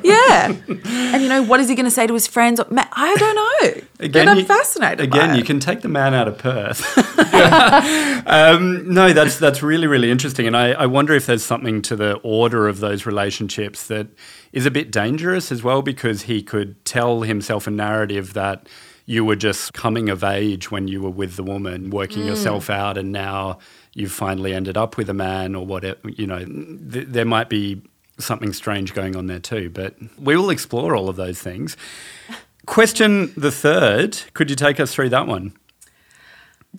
yeah. 0.05 0.55
And 0.69 1.23
you 1.23 1.29
know, 1.29 1.43
what 1.43 1.61
is 1.61 1.69
he 1.69 1.75
going 1.75 1.87
to 1.87 1.91
say 1.91 2.07
to 2.07 2.15
his 2.15 2.27
friends? 2.27 2.61
I 2.61 3.17
don't 3.17 3.35
know. 3.35 4.09
but 4.09 4.29
I'm 4.29 4.39
you- 4.39 4.45
fascinated. 4.45 5.01
Again, 5.01 5.31
by 5.31 5.35
you 5.35 5.41
it. 5.41 5.47
can 5.47 5.61
take 5.61 5.81
the 5.81 5.89
man 5.89 6.15
out 6.15 6.29
of 6.29 6.39
Perth. 6.39 6.85
um, 8.27 8.93
no, 8.93 9.13
that's 9.13 9.39
that's 9.39 9.63
really 9.63 9.87
really 9.87 10.11
interesting, 10.11 10.47
and 10.47 10.57
I, 10.57 10.73
I 10.73 10.87
wonder 10.87 11.15
if 11.15 11.27
there's 11.27 11.45
something 11.45 11.83
to 11.83 11.97
the 11.97 12.15
order 12.23 12.69
of 12.69 12.81
those 12.81 13.07
relationships 13.07 13.87
that 13.89 14.09
is 14.53 14.67
a 14.67 14.71
bit 14.71 14.91
dangerous 14.91 15.51
as 15.51 15.63
well, 15.63 15.83
because 15.83 16.23
he 16.23 16.43
could 16.43 16.85
tell 16.85 17.23
himself 17.23 17.67
a 17.67 17.71
narrative 17.71 18.35
that 18.35 18.69
you 19.09 19.25
were 19.25 19.37
just 19.37 19.73
coming 19.73 20.11
of 20.11 20.23
age 20.23 20.71
when 20.71 20.87
you 20.87 21.00
were 21.00 21.09
with 21.09 21.37
the 21.37 21.43
woman, 21.43 21.88
working 21.88 22.25
mm. 22.25 22.27
yourself 22.27 22.69
out, 22.69 22.99
and 22.99 23.11
now 23.11 23.59
you've 23.95 24.12
finally 24.12 24.53
ended 24.53 24.77
up 24.77 24.99
with 24.99 25.09
a 25.09 25.15
man 25.15 25.55
or 25.55 25.65
whatever. 25.65 26.11
You 26.11 26.27
know, 26.27 26.45
th- 26.45 27.07
there 27.09 27.25
might 27.25 27.49
be 27.49 27.81
something 28.19 28.53
strange 28.53 28.93
going 28.93 29.17
on 29.17 29.27
there 29.27 29.38
too, 29.38 29.71
but 29.71 29.95
we 30.19 30.37
will 30.37 30.50
explore 30.50 30.95
all 30.95 31.09
of 31.09 31.17
those 31.17 31.41
things. 31.41 31.75
Question 32.67 33.33
the 33.35 33.50
third. 33.50 34.19
Could 34.35 34.50
you 34.50 34.57
take 34.57 34.79
us 34.79 34.93
through 34.93 35.09
that 35.09 35.27
one? 35.27 35.55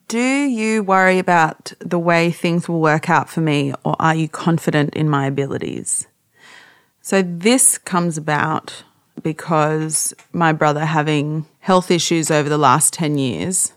Do 0.08 0.20
you 0.20 0.84
worry 0.84 1.18
about 1.18 1.74
the 1.80 1.98
way 1.98 2.30
things 2.30 2.70
will 2.70 2.80
work 2.80 3.10
out 3.10 3.28
for 3.28 3.42
me, 3.42 3.74
or 3.84 3.96
are 3.98 4.14
you 4.14 4.30
confident 4.30 4.94
in 4.94 5.10
my 5.10 5.26
abilities? 5.26 6.06
So, 7.02 7.24
this 7.24 7.80
comes 7.80 8.20
about 8.20 8.84
because 9.24 10.14
my 10.34 10.54
brother 10.54 10.86
having 10.86 11.46
health 11.60 11.92
issues 11.92 12.32
over 12.32 12.50
the 12.50 12.58
last 12.58 12.94
10 12.94 13.18
years, 13.18 13.74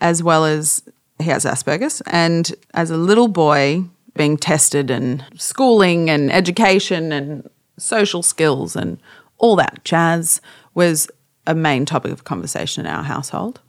as 0.00 0.22
well 0.22 0.44
as 0.44 0.82
he 1.18 1.24
has 1.24 1.44
Asperger's, 1.44 2.02
and 2.06 2.54
as 2.74 2.90
a 2.90 2.96
little 2.96 3.28
boy 3.28 3.84
being 4.14 4.36
tested 4.36 4.90
and 4.90 5.24
schooling 5.36 6.08
and 6.08 6.32
education 6.32 7.12
and 7.12 7.48
social 7.78 8.22
skills 8.22 8.76
and 8.76 8.98
all 9.38 9.56
that 9.56 9.84
jazz 9.84 10.40
was 10.74 11.08
a 11.46 11.54
main 11.54 11.84
topic 11.84 12.12
of 12.12 12.24
conversation 12.24 12.86
in 12.86 12.92
our 12.92 13.02
household. 13.02 13.60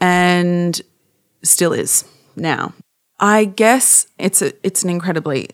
And 0.00 0.80
still 1.42 1.72
is 1.72 2.04
now. 2.36 2.72
I 3.20 3.44
guess 3.44 4.06
it's 4.18 4.42
a 4.42 4.52
it's 4.66 4.82
an 4.82 4.90
incredibly 4.90 5.50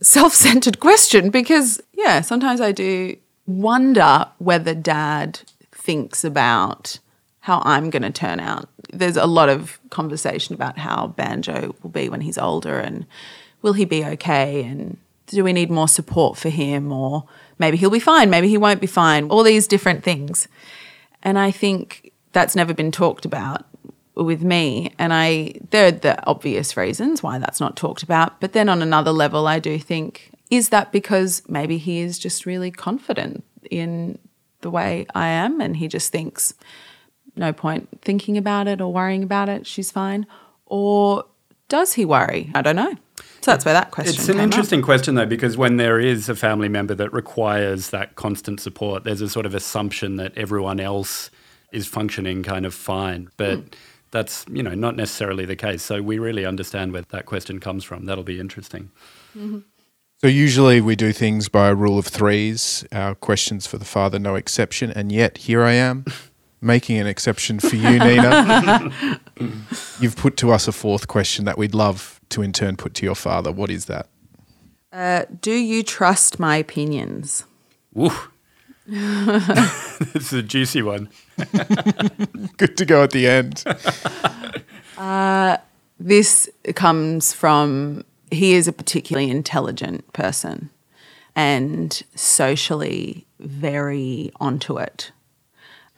self-centered 0.00 0.80
question 0.86 1.30
because 1.30 1.80
yeah, 1.92 2.20
sometimes 2.20 2.60
I 2.60 2.72
do 2.72 3.16
wonder 3.46 4.26
whether 4.38 4.74
dad 4.74 5.40
thinks 5.72 6.24
about 6.24 6.98
how 7.40 7.60
I'm 7.64 7.90
going 7.90 8.02
to 8.02 8.10
turn 8.10 8.38
out. 8.38 8.68
There's 8.92 9.16
a 9.16 9.26
lot 9.26 9.48
of 9.48 9.80
conversation 9.90 10.54
about 10.54 10.78
how 10.78 11.08
Banjo 11.08 11.74
will 11.82 11.90
be 11.90 12.08
when 12.08 12.20
he's 12.20 12.38
older 12.38 12.78
and 12.78 13.06
will 13.62 13.72
he 13.72 13.84
be 13.84 14.04
okay 14.04 14.62
and 14.64 14.96
do 15.26 15.42
we 15.42 15.52
need 15.52 15.70
more 15.70 15.88
support 15.88 16.36
for 16.36 16.50
him 16.50 16.92
or 16.92 17.24
maybe 17.58 17.76
he'll 17.76 17.90
be 17.90 17.98
fine, 17.98 18.30
maybe 18.30 18.48
he 18.48 18.58
won't 18.58 18.80
be 18.80 18.86
fine. 18.86 19.28
All 19.28 19.42
these 19.42 19.66
different 19.66 20.04
things. 20.04 20.46
And 21.22 21.38
I 21.38 21.50
think 21.50 22.12
that's 22.32 22.56
never 22.56 22.74
been 22.74 22.92
talked 22.92 23.24
about 23.24 23.64
with 24.14 24.42
me. 24.42 24.92
And 24.98 25.12
I, 25.12 25.54
there 25.70 25.86
are 25.86 25.92
the 25.92 26.24
obvious 26.26 26.76
reasons 26.76 27.22
why 27.22 27.38
that's 27.38 27.60
not 27.60 27.76
talked 27.76 28.02
about. 28.02 28.40
But 28.40 28.52
then 28.52 28.68
on 28.68 28.82
another 28.82 29.12
level, 29.12 29.46
I 29.46 29.58
do 29.58 29.78
think, 29.78 30.31
is 30.52 30.68
that 30.68 30.92
because 30.92 31.42
maybe 31.48 31.78
he 31.78 32.00
is 32.00 32.18
just 32.18 32.44
really 32.46 32.70
confident 32.70 33.42
in 33.70 34.18
the 34.60 34.70
way 34.70 35.06
I 35.14 35.28
am 35.28 35.60
and 35.60 35.76
he 35.76 35.88
just 35.88 36.12
thinks, 36.12 36.54
no 37.36 37.52
point 37.52 37.88
thinking 38.02 38.36
about 38.36 38.68
it 38.68 38.80
or 38.80 38.92
worrying 38.92 39.22
about 39.22 39.48
it, 39.48 39.66
she's 39.66 39.90
fine? 39.90 40.26
Or 40.66 41.24
does 41.68 41.94
he 41.94 42.04
worry? 42.04 42.50
I 42.54 42.60
don't 42.62 42.76
know. 42.76 42.94
So 43.40 43.50
that's 43.50 43.64
where 43.64 43.74
that 43.74 43.90
question 43.92 44.14
It's 44.14 44.28
an 44.28 44.34
came 44.34 44.40
up. 44.40 44.44
interesting 44.44 44.82
question, 44.82 45.14
though, 45.14 45.26
because 45.26 45.56
when 45.56 45.78
there 45.78 45.98
is 45.98 46.28
a 46.28 46.36
family 46.36 46.68
member 46.68 46.94
that 46.94 47.12
requires 47.12 47.90
that 47.90 48.14
constant 48.14 48.60
support, 48.60 49.04
there's 49.04 49.22
a 49.22 49.28
sort 49.30 49.46
of 49.46 49.54
assumption 49.54 50.16
that 50.16 50.36
everyone 50.36 50.78
else 50.80 51.30
is 51.72 51.86
functioning 51.86 52.42
kind 52.42 52.66
of 52.66 52.74
fine. 52.74 53.30
But 53.38 53.58
Hmm. 53.58 53.64
that's, 54.10 54.44
you 54.52 54.62
know, 54.62 54.74
not 54.74 54.94
necessarily 54.96 55.44
the 55.46 55.56
case. 55.56 55.82
So 55.82 56.02
we 56.02 56.18
really 56.18 56.44
understand 56.44 56.92
where 56.92 57.02
that 57.10 57.24
question 57.26 57.58
comes 57.58 57.82
from. 57.84 58.04
That'll 58.04 58.22
be 58.24 58.38
interesting. 58.38 58.90
So 60.22 60.28
usually 60.28 60.80
we 60.80 60.94
do 60.94 61.12
things 61.12 61.48
by 61.48 61.66
a 61.66 61.74
rule 61.74 61.98
of 61.98 62.06
threes. 62.06 62.84
Our 62.92 63.16
questions 63.16 63.66
for 63.66 63.76
the 63.76 63.84
father, 63.84 64.20
no 64.20 64.36
exception. 64.36 64.92
And 64.92 65.10
yet 65.10 65.36
here 65.36 65.64
I 65.64 65.72
am 65.72 66.04
making 66.60 66.96
an 66.98 67.08
exception 67.08 67.58
for 67.58 67.74
you, 67.74 67.98
Nina. 67.98 68.92
You've 69.98 70.14
put 70.14 70.36
to 70.36 70.52
us 70.52 70.68
a 70.68 70.72
fourth 70.72 71.08
question 71.08 71.44
that 71.46 71.58
we'd 71.58 71.74
love 71.74 72.20
to 72.28 72.40
in 72.40 72.52
turn 72.52 72.76
put 72.76 72.94
to 72.94 73.04
your 73.04 73.16
father. 73.16 73.50
What 73.50 73.68
is 73.68 73.86
that? 73.86 74.06
Uh, 74.92 75.24
do 75.40 75.50
you 75.50 75.82
trust 75.82 76.38
my 76.38 76.54
opinions? 76.54 77.44
Woo. 77.92 78.12
this 78.86 80.14
is 80.14 80.32
a 80.32 80.42
juicy 80.42 80.82
one. 80.82 81.08
Good 82.58 82.76
to 82.76 82.84
go 82.84 83.02
at 83.02 83.10
the 83.10 83.26
end. 83.26 83.64
This 85.98 86.48
comes 86.74 87.32
from 87.32 88.04
he 88.32 88.54
is 88.54 88.66
a 88.66 88.72
particularly 88.72 89.30
intelligent 89.30 90.12
person 90.12 90.70
and 91.34 92.02
socially 92.14 93.26
very 93.38 94.30
onto 94.40 94.78
it. 94.78 95.12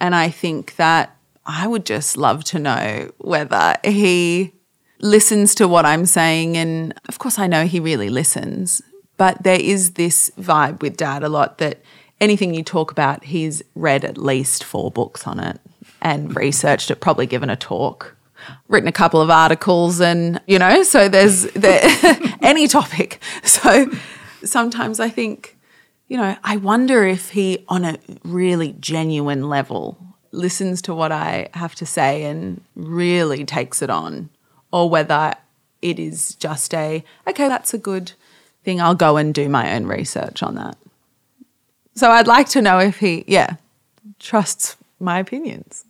And 0.00 0.14
I 0.14 0.28
think 0.28 0.76
that 0.76 1.16
I 1.46 1.66
would 1.66 1.84
just 1.84 2.16
love 2.16 2.44
to 2.44 2.58
know 2.58 3.10
whether 3.18 3.76
he 3.84 4.52
listens 5.00 5.54
to 5.56 5.68
what 5.68 5.84
I'm 5.84 6.06
saying. 6.06 6.56
And 6.56 6.94
of 7.08 7.18
course, 7.18 7.38
I 7.38 7.46
know 7.46 7.66
he 7.66 7.80
really 7.80 8.08
listens, 8.08 8.82
but 9.16 9.42
there 9.42 9.60
is 9.60 9.92
this 9.92 10.30
vibe 10.38 10.80
with 10.80 10.96
dad 10.96 11.22
a 11.22 11.28
lot 11.28 11.58
that 11.58 11.82
anything 12.20 12.54
you 12.54 12.62
talk 12.62 12.90
about, 12.90 13.24
he's 13.24 13.62
read 13.74 14.04
at 14.04 14.18
least 14.18 14.64
four 14.64 14.90
books 14.90 15.26
on 15.26 15.38
it 15.38 15.60
and 16.00 16.34
researched 16.36 16.90
it, 16.90 17.00
probably 17.00 17.26
given 17.26 17.50
a 17.50 17.56
talk, 17.56 18.13
written 18.68 18.88
a 18.88 18.92
couple 18.92 19.20
of 19.20 19.30
articles, 19.30 20.00
and 20.00 20.40
you 20.46 20.58
know, 20.58 20.82
so 20.82 21.08
there's 21.08 21.42
there, 21.52 21.80
any 22.42 22.66
topic. 22.68 23.20
So 23.42 23.90
sometimes 24.44 25.00
I 25.00 25.08
think, 25.08 25.56
you 26.08 26.16
know, 26.16 26.36
I 26.44 26.56
wonder 26.56 27.04
if 27.04 27.30
he, 27.30 27.64
on 27.68 27.84
a 27.84 27.98
really 28.24 28.74
genuine 28.80 29.48
level, 29.48 29.98
listens 30.32 30.82
to 30.82 30.94
what 30.94 31.12
I 31.12 31.48
have 31.54 31.74
to 31.76 31.86
say 31.86 32.24
and 32.24 32.60
really 32.74 33.44
takes 33.44 33.82
it 33.82 33.90
on, 33.90 34.30
or 34.72 34.90
whether 34.90 35.34
it 35.82 35.98
is 35.98 36.34
just 36.36 36.74
a, 36.74 37.04
okay, 37.26 37.48
that's 37.48 37.74
a 37.74 37.78
good 37.78 38.12
thing. 38.64 38.80
I'll 38.80 38.94
go 38.94 39.16
and 39.16 39.34
do 39.34 39.48
my 39.48 39.74
own 39.74 39.86
research 39.86 40.42
on 40.42 40.54
that. 40.56 40.76
So 41.94 42.10
I'd 42.10 42.26
like 42.26 42.48
to 42.50 42.62
know 42.62 42.80
if 42.80 42.98
he, 42.98 43.24
yeah, 43.28 43.56
trusts 44.18 44.76
my 44.98 45.18
opinions. 45.18 45.84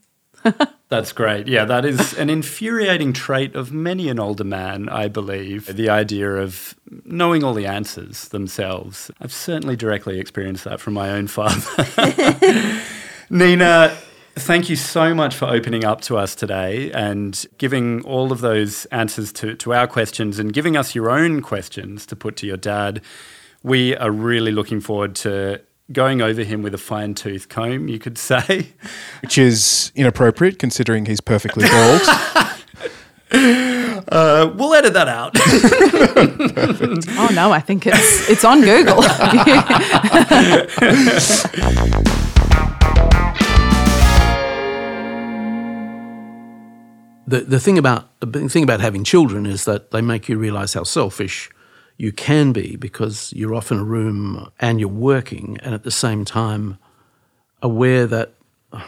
That's 0.95 1.11
great. 1.11 1.49
Yeah, 1.49 1.65
that 1.65 1.85
is 1.85 2.15
an 2.15 2.31
infuriating 2.31 3.13
trait 3.13 3.57
of 3.57 3.73
many 3.73 4.09
an 4.09 4.21
older 4.21 4.45
man, 4.45 4.89
I 4.89 5.09
believe. 5.09 5.67
The 5.67 5.89
idea 5.89 6.37
of 6.37 6.77
knowing 7.05 7.43
all 7.43 7.53
the 7.53 7.67
answers 7.67 8.29
themselves. 8.29 9.11
I've 9.21 9.33
certainly 9.33 9.75
directly 9.75 10.21
experienced 10.21 10.63
that 10.63 10.81
from 10.81 10.95
my 10.95 11.11
own 11.11 11.27
father. 11.27 11.69
Nina, 13.29 13.99
thank 14.37 14.71
you 14.71 14.77
so 14.77 15.13
much 15.13 15.35
for 15.35 15.47
opening 15.47 15.85
up 15.85 16.01
to 16.03 16.17
us 16.17 16.37
today 16.37 16.93
and 16.93 17.45
giving 17.59 18.05
all 18.05 18.31
of 18.31 18.41
those 18.41 18.85
answers 18.87 19.33
to, 19.33 19.57
to 19.57 19.75
our 19.75 19.89
questions 19.89 20.39
and 20.39 20.53
giving 20.53 20.77
us 20.77 20.95
your 20.95 21.11
own 21.11 21.43
questions 21.43 22.07
to 22.07 22.15
put 22.15 22.37
to 22.37 22.47
your 22.47 22.57
dad. 22.57 23.03
We 23.65 23.97
are 23.97 24.13
really 24.13 24.53
looking 24.53 24.81
forward 24.81 25.17
to 25.17 25.61
going 25.93 26.23
over 26.23 26.43
him 26.43 26.62
with 26.62 26.75
a 26.75 26.79
fine 26.79 27.14
tooth 27.14 27.49
comb, 27.49 27.88
you 27.88 27.99
could 27.99 28.19
say. 28.19 28.69
Which 29.23 29.38
is 29.38 29.93
inappropriate 29.95 30.59
considering 30.59 31.07
he's 31.07 31.21
perfectly 31.21 31.69
bald. 31.69 32.03
Uh, 34.07 34.53
we'll 34.55 34.75
edit 34.75 34.93
that 34.93 35.09
out. 35.09 35.35
Oh 37.19 37.29
no, 37.35 37.50
I 37.50 37.61
think 37.61 37.87
it's 37.87 38.29
it's 38.29 38.45
on 38.45 38.61
Google. 38.61 38.97
the 47.26 47.41
the 47.41 47.59
thing 47.59 47.79
about 47.79 48.09
the 48.21 48.49
thing 48.49 48.62
about 48.62 48.81
having 48.81 49.05
children 49.05 49.47
is 49.47 49.64
that 49.64 49.91
they 49.91 50.00
make 50.00 50.29
you 50.29 50.38
realize 50.38 50.75
how 50.75 50.85
selfish 50.85 51.50
you 51.97 52.13
can 52.13 52.53
be 52.53 52.77
because 52.77 53.33
you're 53.35 53.55
off 53.55 53.71
in 53.71 53.79
a 53.79 53.85
room 53.85 54.51
and 54.59 54.81
you're 54.81 54.89
working 54.89 55.59
and 55.63 55.75
at 55.75 55.85
the 55.85 55.91
same 55.91 56.25
time 56.25 56.79
aware 57.63 58.07
that 58.07 58.35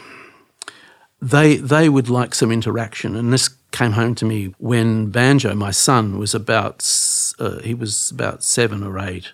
they 1.21 1.57
they 1.57 1.89
would 1.89 2.09
like 2.09 2.35
some 2.35 2.51
interaction. 2.51 3.15
And 3.15 3.31
this 3.31 3.49
came 3.71 3.93
home 3.93 4.15
to 4.15 4.25
me 4.25 4.53
when 4.57 5.09
Banjo 5.09 5.53
my 5.55 5.71
son 5.71 6.17
was 6.19 6.35
about 6.35 6.85
uh, 7.39 7.59
he 7.59 7.73
was 7.73 8.11
about 8.11 8.43
7 8.43 8.83
or 8.83 8.99
8 8.99 9.31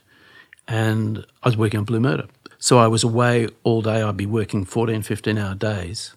and 0.67 1.25
I 1.41 1.49
was 1.49 1.57
working 1.57 1.79
on 1.79 1.85
Blue 1.85 1.99
Murder. 1.99 2.27
So 2.57 2.77
I 2.77 2.87
was 2.87 3.03
away 3.03 3.49
all 3.63 3.81
day. 3.81 4.01
I'd 4.01 4.17
be 4.17 4.25
working 4.25 4.65
14 4.65 5.01
15 5.01 5.37
hour 5.37 5.55
days. 5.55 6.15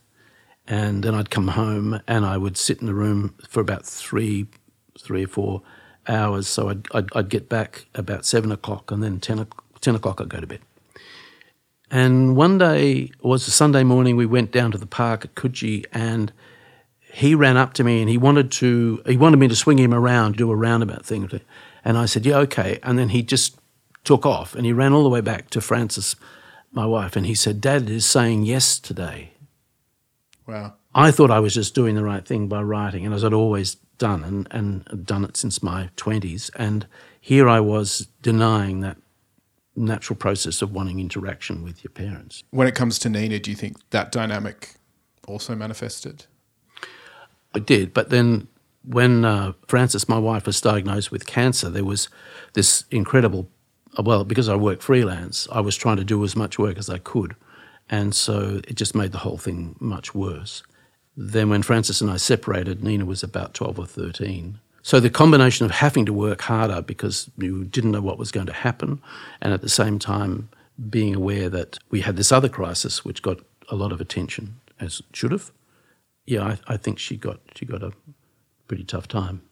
And 0.68 1.04
then 1.04 1.14
I'd 1.14 1.30
come 1.30 1.48
home 1.48 2.00
and 2.08 2.26
I 2.26 2.36
would 2.36 2.56
sit 2.56 2.80
in 2.80 2.86
the 2.86 2.94
room 2.94 3.34
for 3.48 3.60
about 3.60 3.86
three, 3.86 4.46
three 4.98 5.24
or 5.24 5.28
four 5.28 5.62
hours. 6.08 6.46
So 6.48 6.68
I'd, 6.68 6.86
I'd, 6.92 7.08
I'd 7.14 7.28
get 7.28 7.48
back 7.48 7.86
about 7.94 8.24
seven 8.24 8.52
o'clock 8.52 8.90
and 8.90 9.02
then 9.02 9.20
10, 9.20 9.40
o- 9.40 9.46
10 9.80 9.94
o'clock 9.94 10.20
I'd 10.20 10.28
go 10.28 10.40
to 10.40 10.46
bed. 10.46 10.60
And 11.90 12.36
one 12.36 12.58
day, 12.58 12.94
it 12.94 13.24
was 13.24 13.46
a 13.46 13.52
Sunday 13.52 13.84
morning, 13.84 14.16
we 14.16 14.26
went 14.26 14.50
down 14.50 14.72
to 14.72 14.78
the 14.78 14.86
park 14.86 15.24
at 15.24 15.34
Coogee 15.34 15.84
and 15.92 16.32
he 17.00 17.34
ran 17.34 17.56
up 17.56 17.72
to 17.74 17.84
me 17.84 18.00
and 18.00 18.10
he 18.10 18.18
wanted 18.18 18.50
to 18.52 19.00
he 19.06 19.16
wanted 19.16 19.38
me 19.38 19.48
to 19.48 19.56
swing 19.56 19.78
him 19.78 19.94
around, 19.94 20.36
do 20.36 20.50
a 20.50 20.56
roundabout 20.56 21.06
thing. 21.06 21.30
And 21.84 21.96
I 21.96 22.06
said, 22.06 22.26
Yeah, 22.26 22.38
okay. 22.38 22.78
And 22.82 22.98
then 22.98 23.10
he 23.10 23.22
just 23.22 23.56
took 24.04 24.26
off 24.26 24.54
and 24.54 24.66
he 24.66 24.72
ran 24.72 24.92
all 24.92 25.02
the 25.02 25.08
way 25.08 25.20
back 25.20 25.48
to 25.50 25.60
Frances, 25.60 26.16
my 26.72 26.84
wife, 26.84 27.16
and 27.16 27.24
he 27.24 27.34
said, 27.34 27.60
Dad 27.60 27.88
is 27.88 28.04
saying 28.04 28.44
yes 28.44 28.78
today. 28.78 29.30
Wow. 30.46 30.74
I 30.94 31.10
thought 31.10 31.30
I 31.30 31.40
was 31.40 31.54
just 31.54 31.74
doing 31.74 31.94
the 31.94 32.04
right 32.04 32.26
thing 32.26 32.48
by 32.48 32.62
writing, 32.62 33.04
and 33.04 33.14
as 33.14 33.24
I'd 33.24 33.32
always 33.32 33.76
done, 33.98 34.24
and, 34.24 34.48
and 34.50 35.06
done 35.06 35.24
it 35.24 35.36
since 35.36 35.62
my 35.62 35.90
20s. 35.96 36.50
And 36.56 36.86
here 37.20 37.48
I 37.48 37.60
was 37.60 38.08
denying 38.22 38.80
that 38.80 38.96
natural 39.76 40.16
process 40.16 40.62
of 40.62 40.72
wanting 40.72 41.00
interaction 41.00 41.62
with 41.62 41.84
your 41.84 41.90
parents. 41.90 42.42
When 42.50 42.66
it 42.66 42.74
comes 42.74 42.98
to 43.00 43.08
Nina, 43.08 43.38
do 43.38 43.50
you 43.50 43.56
think 43.56 43.76
that 43.90 44.10
dynamic 44.10 44.74
also 45.26 45.54
manifested? 45.54 46.26
I 47.54 47.58
did, 47.58 47.92
but 47.92 48.10
then 48.10 48.48
when 48.84 49.24
uh, 49.24 49.52
Frances, 49.66 50.08
my 50.08 50.18
wife, 50.18 50.46
was 50.46 50.60
diagnosed 50.60 51.10
with 51.10 51.26
cancer, 51.26 51.68
there 51.68 51.84
was 51.84 52.08
this 52.54 52.84
incredible. 52.90 53.50
Well, 54.02 54.24
because 54.24 54.48
I 54.48 54.56
work 54.56 54.82
freelance, 54.82 55.48
I 55.50 55.60
was 55.60 55.76
trying 55.76 55.96
to 55.96 56.04
do 56.04 56.22
as 56.22 56.36
much 56.36 56.58
work 56.58 56.76
as 56.78 56.90
I 56.90 56.98
could, 56.98 57.34
and 57.88 58.14
so 58.14 58.60
it 58.68 58.74
just 58.74 58.94
made 58.94 59.12
the 59.12 59.18
whole 59.18 59.38
thing 59.38 59.76
much 59.80 60.14
worse. 60.14 60.62
Then, 61.16 61.48
when 61.48 61.62
Frances 61.62 62.02
and 62.02 62.10
I 62.10 62.18
separated, 62.18 62.84
Nina 62.84 63.06
was 63.06 63.22
about 63.22 63.54
twelve 63.54 63.78
or 63.78 63.86
thirteen. 63.86 64.58
So 64.82 65.00
the 65.00 65.10
combination 65.10 65.64
of 65.64 65.72
having 65.72 66.06
to 66.06 66.12
work 66.12 66.42
harder 66.42 66.80
because 66.80 67.28
you 67.36 67.64
didn't 67.64 67.90
know 67.90 68.02
what 68.02 68.18
was 68.18 68.30
going 68.30 68.46
to 68.46 68.52
happen, 68.52 69.02
and 69.40 69.52
at 69.52 69.62
the 69.62 69.68
same 69.68 69.98
time 69.98 70.48
being 70.90 71.14
aware 71.14 71.48
that 71.48 71.78
we 71.90 72.02
had 72.02 72.16
this 72.16 72.30
other 72.30 72.48
crisis 72.48 73.04
which 73.04 73.22
got 73.22 73.38
a 73.68 73.74
lot 73.74 73.92
of 73.92 74.00
attention, 74.00 74.60
as 74.78 75.00
it 75.00 75.16
should 75.16 75.32
have. 75.32 75.50
Yeah, 76.26 76.44
I, 76.44 76.58
I 76.74 76.76
think 76.76 76.98
she 76.98 77.16
got 77.16 77.40
she 77.54 77.64
got 77.64 77.82
a 77.82 77.92
pretty 78.68 78.84
tough 78.84 79.08
time. 79.08 79.42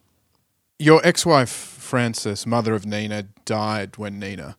Your 0.77 1.01
ex 1.05 1.25
wife, 1.25 1.49
Frances, 1.49 2.45
mother 2.45 2.73
of 2.73 2.85
Nina, 2.85 3.23
died 3.45 3.97
when 3.97 4.19
Nina 4.19 4.57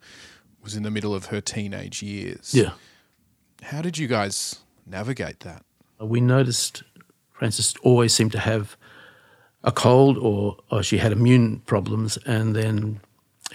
was 0.63 0.75
in 0.75 0.83
the 0.83 0.91
middle 0.91 1.15
of 1.15 1.27
her 1.27 1.41
teenage 1.41 2.03
years. 2.03 2.55
Yeah. 2.55 2.73
How 3.63 3.83
did 3.83 3.99
you 3.99 4.09
guys 4.09 4.61
navigate 4.87 5.41
that? 5.41 5.63
We 6.01 6.21
noticed 6.21 6.83
Frances 7.39 7.75
always 7.83 8.15
seemed 8.15 8.33
to 8.33 8.39
have 8.39 8.77
a 9.63 9.71
cold 9.71 10.17
or, 10.17 10.57
or 10.71 10.83
she 10.83 10.99
had 10.99 11.13
immune 11.13 11.61
problems, 11.67 12.17
and 12.25 12.57
then 12.57 13.01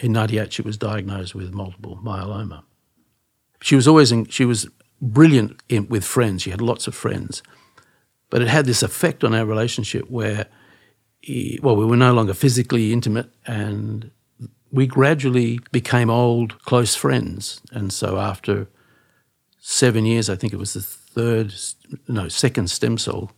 in 0.02 0.12
98 0.12 0.54
she 0.54 0.62
was 0.62 0.78
diagnosed 0.78 1.34
with 1.34 1.54
multiple 1.54 2.00
myeloma. 2.04 2.64
She 3.62 3.76
was 3.76 3.88
always 3.88 4.12
in, 4.12 4.26
she 4.26 4.46
was 4.46 4.68
brilliant 5.02 5.62
in, 5.68 5.88
with 5.88 6.04
friends. 6.04 6.44
She 6.44 6.52
had 6.52 6.62
lots 6.62 6.86
of 6.86 6.94
friends, 6.94 7.42
but 8.30 8.42
it 8.42 8.48
had 8.48 8.66
this 8.66 8.84
effect 8.84 9.24
on 9.24 9.34
our 9.34 9.46
relationship 9.46 10.10
where, 10.12 10.46
he, 11.22 11.60
well, 11.64 11.76
we 11.76 11.86
were 11.86 11.98
no 11.98 12.14
longer 12.14 12.34
physically 12.34 12.94
intimate, 12.94 13.32
and 13.48 14.12
we 14.72 14.86
gradually 14.86 15.60
became 15.72 16.10
old, 16.10 16.62
close 16.66 16.96
friends. 16.96 17.62
And 17.72 17.92
so 17.92 18.20
after 18.20 18.68
seven 19.60 20.06
years, 20.06 20.30
I 20.30 20.36
think 20.36 20.54
it 20.54 20.60
was 20.60 20.74
the 20.74 20.82
third, 20.82 21.54
no, 22.08 22.28
second 22.28 22.70
stem 22.70 22.98
cell 22.98 23.32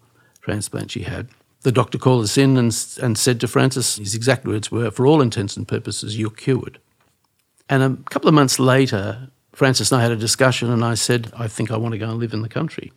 transplant 0.43 0.91
she 0.91 1.03
had. 1.03 1.29
The 1.61 1.71
doctor 1.71 1.97
called 1.97 2.23
us 2.23 2.37
in 2.37 2.57
and, 2.57 2.75
and 3.01 3.17
said 3.17 3.39
to 3.39 3.47
Frances, 3.47 3.95
his 3.95 4.13
exact 4.13 4.45
words 4.45 4.69
were, 4.69 4.91
for 4.91 5.07
all 5.07 5.21
intents 5.21 5.55
and 5.55 5.67
purposes, 5.67 6.19
you're 6.19 6.29
cured. 6.29 6.79
And 7.69 7.81
a 7.81 8.09
couple 8.09 8.27
of 8.27 8.35
months 8.35 8.59
later, 8.59 9.29
Frances 9.53 9.91
and 9.91 9.99
I 9.99 10.03
had 10.03 10.11
a 10.11 10.17
discussion, 10.17 10.69
and 10.69 10.83
I 10.83 10.95
said, 10.95 11.31
I 11.37 11.47
think 11.47 11.71
I 11.71 11.77
want 11.77 11.93
to 11.93 11.97
go 11.97 12.09
and 12.09 12.19
live 12.19 12.33
in 12.33 12.41
the 12.41 12.49
country. 12.49 12.91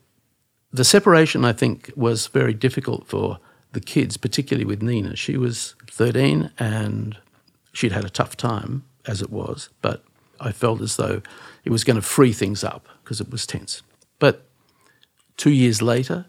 The 0.73 0.85
separation, 0.85 1.45
I 1.45 1.53
think, 1.53 1.93
was 1.95 2.27
very 2.27 2.53
difficult 2.53 3.07
for 3.07 3.39
the 3.73 3.81
kids, 3.81 4.17
particularly 4.17 4.65
with 4.65 4.83
Nina. 4.83 5.17
She 5.17 5.37
was 5.37 5.75
13 5.91 6.51
and 6.59 7.17
she'd 7.73 7.93
had 7.93 8.05
a 8.05 8.11
tough 8.11 8.37
time 8.37 8.85
as 9.07 9.23
it 9.23 9.31
was, 9.31 9.69
but 9.83 10.03
I 10.41 10.53
felt 10.53 10.81
as 10.81 10.97
though 10.97 11.23
it 11.65 11.71
was 11.71 11.85
going 11.85 11.97
to 11.97 12.03
free 12.03 12.33
things 12.33 12.65
up 12.65 12.89
because 13.03 13.21
it 13.21 13.31
was 13.31 13.47
tense. 13.47 13.83
But 14.19 14.47
two 15.37 15.51
years 15.51 15.83
later, 15.83 16.27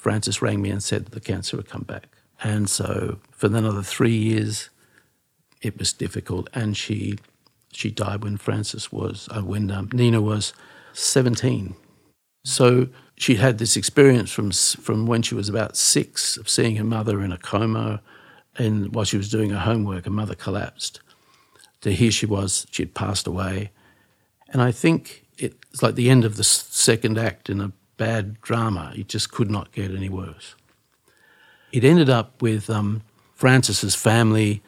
Frances 0.00 0.40
rang 0.40 0.62
me 0.62 0.70
and 0.70 0.82
said 0.82 1.04
that 1.04 1.12
the 1.12 1.20
cancer 1.20 1.58
had 1.58 1.68
come 1.68 1.82
back. 1.82 2.16
And 2.42 2.70
so 2.70 3.18
for 3.32 3.48
another 3.48 3.82
three 3.82 4.16
years, 4.16 4.70
it 5.60 5.78
was 5.78 5.92
difficult. 5.92 6.48
And 6.54 6.74
she 6.74 7.18
she 7.70 7.90
died 7.90 8.24
when 8.24 8.38
Frances 8.38 8.90
was, 8.90 9.28
uh, 9.30 9.42
when 9.42 9.70
um, 9.70 9.90
Nina 9.92 10.20
was 10.20 10.52
17. 10.94 11.74
So 12.44 12.88
she'd 13.16 13.38
had 13.38 13.58
this 13.58 13.76
experience 13.76 14.32
from, 14.32 14.50
from 14.50 15.06
when 15.06 15.22
she 15.22 15.36
was 15.36 15.48
about 15.48 15.76
six 15.76 16.36
of 16.36 16.48
seeing 16.48 16.76
her 16.76 16.84
mother 16.84 17.22
in 17.22 17.30
a 17.30 17.38
coma. 17.38 18.02
And 18.56 18.92
while 18.92 19.04
she 19.04 19.18
was 19.18 19.30
doing 19.30 19.50
her 19.50 19.60
homework, 19.60 20.06
her 20.06 20.10
mother 20.10 20.34
collapsed. 20.34 21.00
To 21.82 21.92
here 21.92 22.10
she 22.10 22.26
was, 22.26 22.66
she 22.72 22.82
had 22.82 22.94
passed 22.94 23.28
away. 23.28 23.70
And 24.48 24.60
I 24.60 24.72
think 24.72 25.26
it's 25.38 25.82
like 25.82 25.94
the 25.94 26.10
end 26.10 26.24
of 26.24 26.36
the 26.36 26.44
second 26.44 27.18
act 27.18 27.48
in 27.48 27.60
a 27.60 27.72
bad 28.00 28.40
drama. 28.40 28.94
It 28.96 29.08
just 29.08 29.30
could 29.30 29.50
not 29.50 29.72
get 29.72 29.90
any 29.90 30.08
worse. 30.08 30.54
It 31.70 31.84
ended 31.84 32.08
up 32.08 32.40
with 32.40 32.70
um, 32.70 33.02
Frances's 33.34 33.94
family 33.94 34.62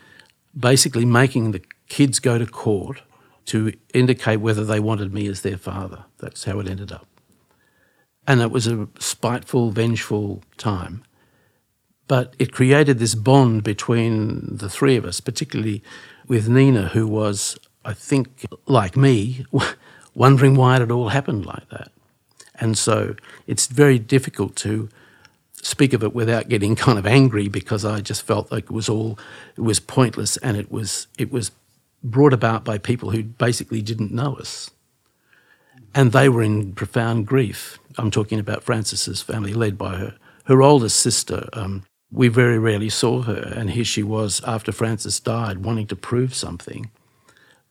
basically 0.54 1.06
making 1.06 1.52
the 1.52 1.62
kids 1.88 2.20
go 2.20 2.36
to 2.36 2.44
court 2.46 3.00
to 3.46 3.72
indicate 3.94 4.36
whether 4.36 4.66
they 4.66 4.78
wanted 4.78 5.14
me 5.14 5.26
as 5.28 5.40
their 5.40 5.56
father. 5.56 6.04
That's 6.18 6.44
how 6.44 6.60
it 6.60 6.68
ended 6.68 6.92
up. 6.92 7.06
And 8.26 8.42
it 8.42 8.50
was 8.50 8.66
a 8.66 8.86
spiteful, 8.98 9.70
vengeful 9.70 10.42
time. 10.58 11.02
But 12.06 12.34
it 12.38 12.52
created 12.52 12.98
this 12.98 13.14
bond 13.14 13.64
between 13.64 14.58
the 14.58 14.68
three 14.68 14.96
of 14.96 15.06
us, 15.06 15.20
particularly 15.20 15.82
with 16.28 16.50
Nina, 16.50 16.88
who 16.88 17.06
was, 17.08 17.58
I 17.82 17.94
think, 17.94 18.44
like 18.66 18.94
me, 18.94 19.46
wondering 20.14 20.54
why 20.54 20.76
it 20.76 20.80
had 20.80 20.90
all 20.90 21.08
happened 21.08 21.46
like 21.46 21.70
that. 21.70 21.90
And 22.62 22.78
so 22.78 23.16
it's 23.48 23.66
very 23.66 23.98
difficult 23.98 24.54
to 24.56 24.88
speak 25.62 25.92
of 25.92 26.04
it 26.04 26.14
without 26.14 26.48
getting 26.48 26.76
kind 26.86 26.96
of 26.96 27.06
angry 27.06 27.48
because 27.48 27.84
I 27.84 28.00
just 28.00 28.22
felt 28.22 28.52
like 28.52 28.64
it 28.64 28.70
was 28.70 28.88
all 28.88 29.18
it 29.56 29.62
was 29.62 29.80
pointless 29.80 30.36
and 30.36 30.56
it 30.56 30.70
was 30.70 31.08
it 31.18 31.32
was 31.32 31.50
brought 32.04 32.32
about 32.32 32.64
by 32.64 32.78
people 32.78 33.10
who 33.10 33.24
basically 33.24 33.82
didn't 33.82 34.12
know 34.12 34.34
us. 34.36 34.70
And 35.92 36.12
they 36.12 36.28
were 36.28 36.42
in 36.42 36.72
profound 36.72 37.26
grief. 37.26 37.80
I'm 37.98 38.12
talking 38.12 38.38
about 38.38 38.62
Frances's 38.62 39.22
family, 39.22 39.54
led 39.54 39.76
by 39.76 39.96
her 39.96 40.14
her 40.44 40.62
oldest 40.62 41.00
sister. 41.00 41.48
Um, 41.52 41.82
we 42.12 42.28
very 42.28 42.58
rarely 42.60 42.90
saw 42.90 43.22
her, 43.22 43.52
and 43.56 43.70
here 43.70 43.84
she 43.84 44.04
was 44.04 44.40
after 44.44 44.70
Frances 44.70 45.18
died, 45.18 45.64
wanting 45.64 45.88
to 45.88 45.96
prove 45.96 46.32
something. 46.34 46.90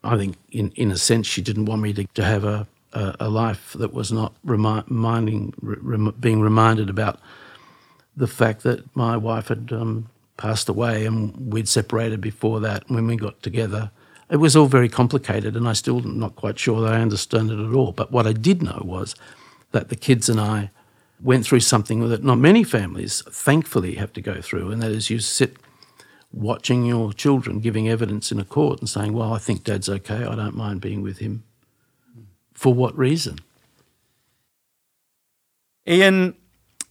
I 0.03 0.17
think, 0.17 0.35
in, 0.51 0.71
in 0.75 0.91
a 0.91 0.97
sense, 0.97 1.27
she 1.27 1.41
didn't 1.41 1.65
want 1.65 1.81
me 1.81 1.93
to, 1.93 2.05
to 2.15 2.23
have 2.23 2.43
a, 2.43 2.67
a, 2.93 3.15
a 3.21 3.29
life 3.29 3.73
that 3.73 3.93
was 3.93 4.11
not 4.11 4.33
reminding, 4.43 5.53
rem, 5.61 6.13
being 6.19 6.41
reminded 6.41 6.89
about 6.89 7.19
the 8.15 8.27
fact 8.27 8.63
that 8.63 8.95
my 8.95 9.17
wife 9.17 9.47
had 9.47 9.71
um, 9.71 10.09
passed 10.37 10.67
away 10.69 11.05
and 11.05 11.53
we'd 11.53 11.67
separated 11.67 12.21
before 12.21 12.59
that. 12.59 12.89
When 12.89 13.07
we 13.07 13.15
got 13.15 13.41
together, 13.41 13.91
it 14.29 14.37
was 14.37 14.55
all 14.55 14.67
very 14.67 14.89
complicated, 14.89 15.55
and 15.55 15.67
I 15.67 15.73
still 15.73 15.99
not 15.99 16.35
quite 16.35 16.57
sure 16.57 16.81
that 16.81 16.93
I 16.93 17.01
understood 17.01 17.49
it 17.49 17.59
at 17.59 17.73
all. 17.73 17.91
But 17.91 18.11
what 18.11 18.25
I 18.25 18.33
did 18.33 18.63
know 18.63 18.81
was 18.83 19.15
that 19.71 19.89
the 19.89 19.95
kids 19.95 20.29
and 20.29 20.39
I 20.39 20.69
went 21.21 21.45
through 21.45 21.59
something 21.59 22.07
that 22.09 22.23
not 22.23 22.37
many 22.37 22.63
families, 22.63 23.21
thankfully, 23.29 23.95
have 23.95 24.13
to 24.13 24.21
go 24.21 24.41
through, 24.41 24.71
and 24.71 24.81
that 24.81 24.91
is 24.91 25.09
you 25.09 25.19
sit 25.19 25.57
watching 26.33 26.85
your 26.85 27.11
children 27.11 27.59
giving 27.59 27.89
evidence 27.89 28.31
in 28.31 28.39
a 28.39 28.45
court 28.45 28.79
and 28.79 28.89
saying, 28.89 29.13
Well, 29.13 29.33
I 29.33 29.37
think 29.37 29.63
dad's 29.63 29.89
okay, 29.89 30.23
I 30.23 30.35
don't 30.35 30.55
mind 30.55 30.81
being 30.81 31.01
with 31.01 31.19
him. 31.19 31.43
For 32.61 32.71
what 32.71 32.95
reason? 32.95 33.39
Ian, 35.87 36.35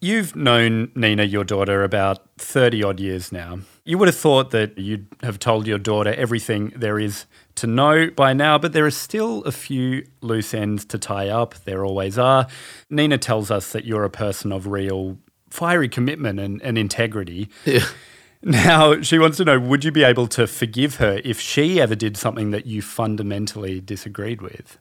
you've 0.01 0.35
known 0.35 0.91
Nina, 0.97 1.23
your 1.23 1.45
daughter, 1.45 1.85
about 1.85 2.27
30 2.39 2.83
odd 2.83 2.99
years 2.99 3.31
now. 3.31 3.61
You 3.85 3.97
would 3.99 4.09
have 4.09 4.17
thought 4.17 4.51
that 4.51 4.77
you'd 4.79 5.07
have 5.23 5.39
told 5.39 5.69
your 5.69 5.79
daughter 5.79 6.13
everything 6.13 6.73
there 6.75 6.99
is 6.99 7.27
to 7.55 7.69
know 7.69 8.11
by 8.11 8.33
now, 8.33 8.59
but 8.59 8.73
there 8.73 8.85
are 8.85 8.91
still 8.91 9.45
a 9.45 9.53
few 9.53 10.05
loose 10.23 10.53
ends 10.55 10.85
to 10.87 10.99
tie 10.99 11.29
up. 11.29 11.55
There 11.63 11.85
always 11.85 12.19
are. 12.19 12.49
Nina 12.91 13.19
tells 13.19 13.53
us 13.53 13.71
that 13.71 13.85
you're 13.85 14.03
a 14.03 14.11
person 14.11 14.51
of 14.51 14.67
real 14.67 15.19
fiery 15.51 15.89
commitment 15.89 16.41
and, 16.41 16.61
and 16.63 16.79
integrity. 16.79 17.49
Yeah. 17.65 17.87
Now, 18.43 19.03
she 19.03 19.19
wants 19.19 19.37
to 19.37 19.45
know 19.45 19.61
would 19.61 19.85
you 19.85 19.93
be 19.93 20.03
able 20.03 20.27
to 20.29 20.47
forgive 20.47 20.97
her 20.97 21.21
if 21.23 21.39
she 21.39 21.79
ever 21.79 21.95
did 21.95 22.17
something 22.17 22.53
that 22.53 22.65
you 22.65 22.81
fundamentally 22.81 23.83
disagreed 23.83 24.41
with? 24.41 24.79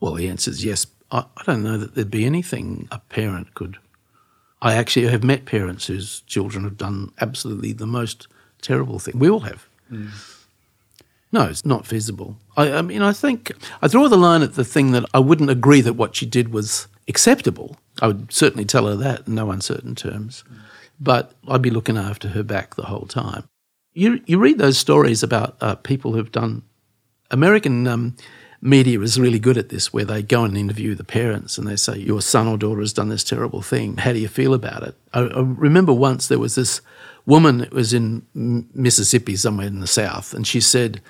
Well, 0.00 0.14
the 0.14 0.28
answer 0.28 0.50
is 0.50 0.64
yes. 0.64 0.86
I, 1.10 1.24
I 1.36 1.42
don't 1.44 1.62
know 1.62 1.78
that 1.78 1.94
there'd 1.94 2.10
be 2.10 2.24
anything 2.24 2.88
a 2.90 2.98
parent 2.98 3.54
could 3.54 3.78
I 4.60 4.74
actually 4.74 5.06
have 5.06 5.22
met 5.22 5.44
parents 5.44 5.86
whose 5.86 6.20
children 6.22 6.64
have 6.64 6.76
done 6.76 7.12
absolutely 7.20 7.72
the 7.72 7.86
most 7.86 8.26
terrible 8.60 8.98
thing. 8.98 9.18
We 9.18 9.30
all 9.30 9.40
have. 9.40 9.68
No, 11.30 11.44
it's 11.44 11.64
not 11.64 11.86
feasible. 11.86 12.36
I, 12.56 12.72
I 12.72 12.82
mean, 12.82 13.02
I 13.02 13.12
think 13.12 13.52
I 13.82 13.88
draw 13.88 14.08
the 14.08 14.16
line 14.16 14.42
at 14.42 14.54
the 14.54 14.64
thing 14.64 14.92
that 14.92 15.04
I 15.14 15.18
wouldn't 15.18 15.50
agree 15.50 15.80
that 15.82 15.92
what 15.92 16.16
she 16.16 16.26
did 16.26 16.52
was 16.52 16.88
acceptable. 17.06 17.76
I 18.00 18.08
would 18.08 18.32
certainly 18.32 18.64
tell 18.64 18.86
her 18.86 18.96
that 18.96 19.28
in 19.28 19.34
no 19.34 19.50
uncertain 19.50 19.94
terms, 19.94 20.42
but 20.98 21.32
I'd 21.46 21.62
be 21.62 21.70
looking 21.70 21.96
after 21.96 22.28
her 22.28 22.42
back 22.42 22.74
the 22.74 22.86
whole 22.86 23.06
time. 23.06 23.44
You 23.92 24.20
you 24.26 24.38
read 24.38 24.58
those 24.58 24.78
stories 24.78 25.22
about 25.22 25.56
uh, 25.60 25.74
people 25.76 26.12
who've 26.12 26.32
done. 26.32 26.62
American 27.30 27.86
um, 27.86 28.16
media 28.60 29.00
is 29.00 29.20
really 29.20 29.38
good 29.38 29.58
at 29.58 29.68
this, 29.68 29.92
where 29.92 30.04
they 30.04 30.22
go 30.22 30.44
and 30.44 30.56
interview 30.56 30.94
the 30.94 31.04
parents 31.04 31.58
and 31.58 31.66
they 31.66 31.76
say, 31.76 31.98
"Your 31.98 32.20
son 32.20 32.48
or 32.48 32.58
daughter 32.58 32.80
has 32.80 32.92
done 32.92 33.08
this 33.08 33.24
terrible 33.24 33.62
thing. 33.62 33.98
How 33.98 34.12
do 34.12 34.18
you 34.18 34.28
feel 34.28 34.54
about 34.54 34.82
it?" 34.82 34.94
I, 35.12 35.20
I 35.20 35.40
remember 35.40 35.92
once 35.92 36.28
there 36.28 36.38
was 36.38 36.54
this 36.54 36.80
woman 37.26 37.58
that 37.58 37.72
was 37.72 37.92
in 37.92 38.22
Mississippi, 38.34 39.36
somewhere 39.36 39.66
in 39.66 39.80
the 39.80 39.86
South, 39.86 40.34
and 40.34 40.46
she 40.46 40.60
said, 40.60 41.00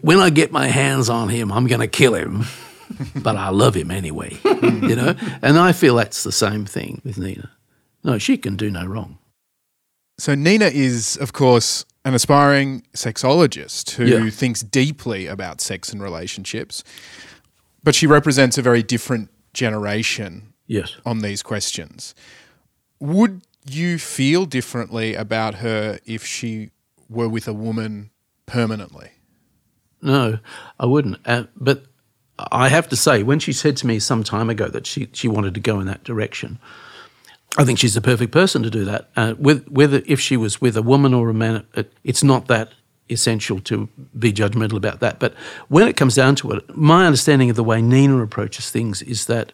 "When 0.00 0.18
I 0.18 0.30
get 0.30 0.52
my 0.52 0.68
hands 0.68 1.08
on 1.08 1.28
him, 1.28 1.52
I'm 1.52 1.66
going 1.66 1.80
to 1.80 1.88
kill 1.88 2.14
him." 2.14 2.44
but 3.16 3.36
I 3.36 3.50
love 3.50 3.74
him 3.74 3.90
anyway, 3.90 4.38
you 4.44 4.96
know? 4.96 5.14
And 5.42 5.58
I 5.58 5.72
feel 5.72 5.96
that's 5.96 6.22
the 6.22 6.32
same 6.32 6.64
thing 6.64 7.00
with 7.04 7.18
Nina. 7.18 7.50
No, 8.04 8.18
she 8.18 8.36
can 8.36 8.56
do 8.56 8.70
no 8.70 8.86
wrong. 8.86 9.18
So 10.18 10.34
Nina 10.34 10.66
is, 10.66 11.16
of 11.16 11.32
course, 11.32 11.84
an 12.08 12.14
aspiring 12.14 12.82
sexologist 12.94 13.90
who 13.92 14.06
Yeah. 14.06 14.30
thinks 14.30 14.60
deeply 14.62 15.26
about 15.26 15.60
sex 15.60 15.92
and 15.92 16.02
relationships, 16.02 16.82
but 17.84 17.94
she 17.94 18.06
represents 18.06 18.56
a 18.56 18.62
very 18.62 18.82
different 18.82 19.30
generation 19.52 20.54
Yes. 20.66 20.96
on 21.04 21.18
these 21.20 21.42
questions. 21.42 22.14
Would 22.98 23.42
you 23.66 23.98
feel 23.98 24.46
differently 24.46 25.14
about 25.14 25.56
her 25.56 25.98
if 26.06 26.24
she 26.24 26.70
were 27.10 27.28
with 27.28 27.46
a 27.46 27.52
woman 27.52 28.10
permanently? 28.46 29.10
No, 30.00 30.38
I 30.80 30.86
wouldn't. 30.86 31.18
Uh, 31.26 31.44
but 31.56 31.84
I 32.50 32.68
have 32.68 32.88
to 32.88 32.96
say, 32.96 33.22
when 33.22 33.38
she 33.38 33.52
said 33.52 33.76
to 33.78 33.86
me 33.86 33.98
some 33.98 34.24
time 34.24 34.48
ago 34.48 34.68
that 34.68 34.86
she, 34.86 35.08
she 35.12 35.28
wanted 35.28 35.52
to 35.54 35.60
go 35.60 35.78
in 35.80 35.86
that 35.86 36.04
direction, 36.04 36.58
I 37.56 37.64
think 37.64 37.78
she's 37.78 37.94
the 37.94 38.00
perfect 38.00 38.32
person 38.32 38.62
to 38.62 38.70
do 38.70 38.84
that. 38.84 39.08
Uh, 39.16 39.34
with, 39.38 39.66
whether 39.68 40.02
if 40.06 40.20
she 40.20 40.36
was 40.36 40.60
with 40.60 40.76
a 40.76 40.82
woman 40.82 41.14
or 41.14 41.30
a 41.30 41.34
man, 41.34 41.66
it, 41.74 41.92
it's 42.04 42.22
not 42.22 42.46
that 42.48 42.72
essential 43.10 43.58
to 43.60 43.88
be 44.18 44.32
judgmental 44.32 44.76
about 44.76 45.00
that. 45.00 45.18
But 45.18 45.34
when 45.68 45.88
it 45.88 45.96
comes 45.96 46.14
down 46.14 46.34
to 46.36 46.52
it, 46.52 46.76
my 46.76 47.06
understanding 47.06 47.50
of 47.50 47.56
the 47.56 47.64
way 47.64 47.80
Nina 47.80 48.22
approaches 48.22 48.70
things 48.70 49.02
is 49.02 49.26
that 49.26 49.52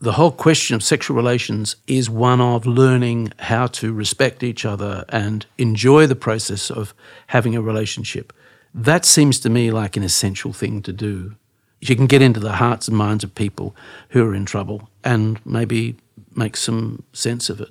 the 0.00 0.12
whole 0.12 0.32
question 0.32 0.74
of 0.74 0.82
sexual 0.82 1.14
relations 1.14 1.76
is 1.86 2.08
one 2.08 2.40
of 2.40 2.64
learning 2.64 3.32
how 3.38 3.66
to 3.66 3.92
respect 3.92 4.42
each 4.42 4.64
other 4.64 5.04
and 5.10 5.44
enjoy 5.58 6.06
the 6.06 6.16
process 6.16 6.70
of 6.70 6.94
having 7.26 7.54
a 7.54 7.60
relationship. 7.60 8.32
That 8.72 9.04
seems 9.04 9.38
to 9.40 9.50
me 9.50 9.70
like 9.70 9.98
an 9.98 10.02
essential 10.02 10.54
thing 10.54 10.80
to 10.82 10.92
do. 10.92 11.34
You 11.82 11.96
can 11.96 12.06
get 12.06 12.22
into 12.22 12.40
the 12.40 12.52
hearts 12.52 12.88
and 12.88 12.96
minds 12.96 13.24
of 13.24 13.34
people 13.34 13.76
who 14.10 14.24
are 14.24 14.34
in 14.34 14.46
trouble 14.46 14.88
and 15.04 15.44
maybe 15.44 15.96
make 16.34 16.56
some 16.56 17.04
sense 17.12 17.50
of 17.50 17.60
it. 17.60 17.70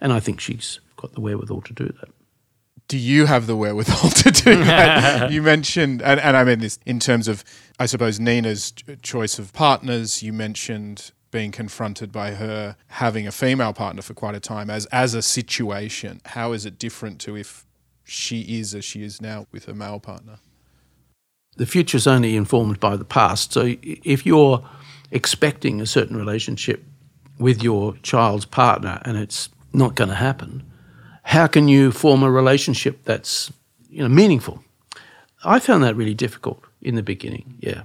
And 0.00 0.12
I 0.12 0.20
think 0.20 0.40
she's 0.40 0.80
got 0.96 1.12
the 1.12 1.20
wherewithal 1.20 1.62
to 1.62 1.72
do 1.72 1.86
that. 1.86 2.10
Do 2.86 2.98
you 2.98 3.26
have 3.26 3.46
the 3.46 3.56
wherewithal 3.56 4.10
to 4.22 4.30
do 4.30 4.64
that? 4.64 5.30
you 5.32 5.42
mentioned, 5.42 6.02
and, 6.02 6.20
and 6.20 6.36
I 6.36 6.44
mean 6.44 6.60
this 6.60 6.78
in 6.84 7.00
terms 7.00 7.28
of, 7.28 7.44
I 7.78 7.86
suppose, 7.86 8.20
Nina's 8.20 8.72
choice 9.02 9.38
of 9.38 9.52
partners. 9.52 10.22
You 10.22 10.32
mentioned 10.32 11.12
being 11.30 11.50
confronted 11.50 12.12
by 12.12 12.32
her 12.32 12.76
having 12.88 13.26
a 13.26 13.32
female 13.32 13.72
partner 13.72 14.02
for 14.02 14.14
quite 14.14 14.34
a 14.34 14.40
time 14.40 14.70
as 14.70 14.86
as 14.86 15.14
a 15.14 15.22
situation. 15.22 16.20
How 16.26 16.52
is 16.52 16.66
it 16.66 16.78
different 16.78 17.20
to 17.22 17.36
if 17.36 17.64
she 18.04 18.58
is 18.58 18.74
as 18.74 18.84
she 18.84 19.02
is 19.02 19.20
now 19.20 19.46
with 19.50 19.64
her 19.64 19.74
male 19.74 19.98
partner? 19.98 20.38
the 21.56 21.66
future 21.66 21.96
is 21.96 22.06
only 22.06 22.36
informed 22.36 22.80
by 22.80 22.96
the 22.96 23.04
past. 23.04 23.52
So 23.52 23.74
if 23.82 24.26
you're 24.26 24.64
expecting 25.10 25.80
a 25.80 25.86
certain 25.86 26.16
relationship 26.16 26.84
with 27.38 27.62
your 27.62 27.96
child's 28.02 28.44
partner 28.44 29.00
and 29.04 29.16
it's 29.16 29.48
not 29.72 29.94
going 29.94 30.10
to 30.10 30.16
happen, 30.16 30.62
how 31.24 31.46
can 31.46 31.68
you 31.68 31.90
form 31.90 32.22
a 32.22 32.30
relationship 32.30 33.04
that's 33.04 33.52
you 33.88 34.02
know 34.02 34.08
meaningful? 34.08 34.62
I 35.44 35.58
found 35.58 35.82
that 35.84 35.96
really 35.96 36.14
difficult 36.14 36.62
in 36.80 36.94
the 36.94 37.02
beginning, 37.02 37.56
yeah. 37.60 37.82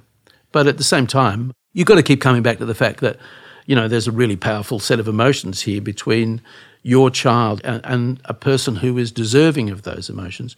But 0.52 0.68
at 0.68 0.78
the 0.78 0.84
same 0.84 1.08
time, 1.08 1.54
you've 1.74 1.88
got 1.88 1.96
to 1.96 2.04
keep 2.04 2.22
coming 2.22 2.42
back 2.42 2.58
to 2.60 2.66
the 2.66 2.76
fact 2.76 3.00
that 3.02 3.18
you 3.66 3.76
know 3.76 3.88
there's 3.88 4.08
a 4.08 4.12
really 4.12 4.36
powerful 4.36 4.80
set 4.80 5.00
of 5.00 5.08
emotions 5.08 5.62
here 5.62 5.82
between 5.82 6.42
your 6.82 7.10
child 7.10 7.62
and, 7.64 7.82
and 7.84 8.22
a 8.26 8.34
person 8.34 8.78
who 8.78 8.98
is 8.98 9.12
deserving 9.12 9.70
of 9.70 9.84
those 9.84 10.10
emotions 10.10 10.56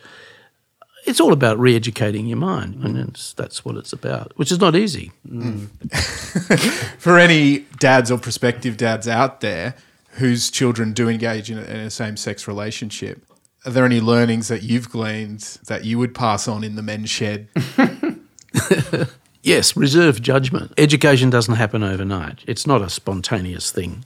it's 1.11 1.19
all 1.19 1.33
about 1.33 1.59
re-educating 1.59 2.25
your 2.25 2.37
mind, 2.37 2.83
and 2.83 2.95
mm. 2.95 3.09
it's, 3.09 3.33
that's 3.33 3.63
what 3.63 3.75
it's 3.75 3.93
about, 3.93 4.31
which 4.37 4.51
is 4.51 4.59
not 4.59 4.75
easy. 4.75 5.11
Mm. 5.29 5.67
For 6.97 7.19
any 7.19 7.59
dads 7.77 8.09
or 8.09 8.17
prospective 8.17 8.77
dads 8.77 9.07
out 9.07 9.41
there 9.41 9.75
whose 10.15 10.49
children 10.49 10.93
do 10.93 11.07
engage 11.07 11.51
in 11.51 11.59
a, 11.59 11.61
in 11.61 11.79
a 11.81 11.91
same 11.91 12.17
sex 12.17 12.47
relationship, 12.47 13.23
are 13.65 13.71
there 13.71 13.85
any 13.85 14.01
learnings 14.01 14.47
that 14.47 14.63
you've 14.63 14.89
gleaned 14.89 15.41
that 15.67 15.85
you 15.85 15.99
would 15.99 16.15
pass 16.15 16.47
on 16.47 16.63
in 16.63 16.75
the 16.75 16.81
men's 16.81 17.11
shed? 17.11 17.47
Yes, 19.43 19.75
reserve 19.75 20.21
judgment. 20.21 20.71
Education 20.77 21.29
doesn't 21.29 21.55
happen 21.55 21.83
overnight. 21.83 22.43
It's 22.45 22.67
not 22.67 22.81
a 22.81 22.89
spontaneous 22.89 23.71
thing. 23.71 24.05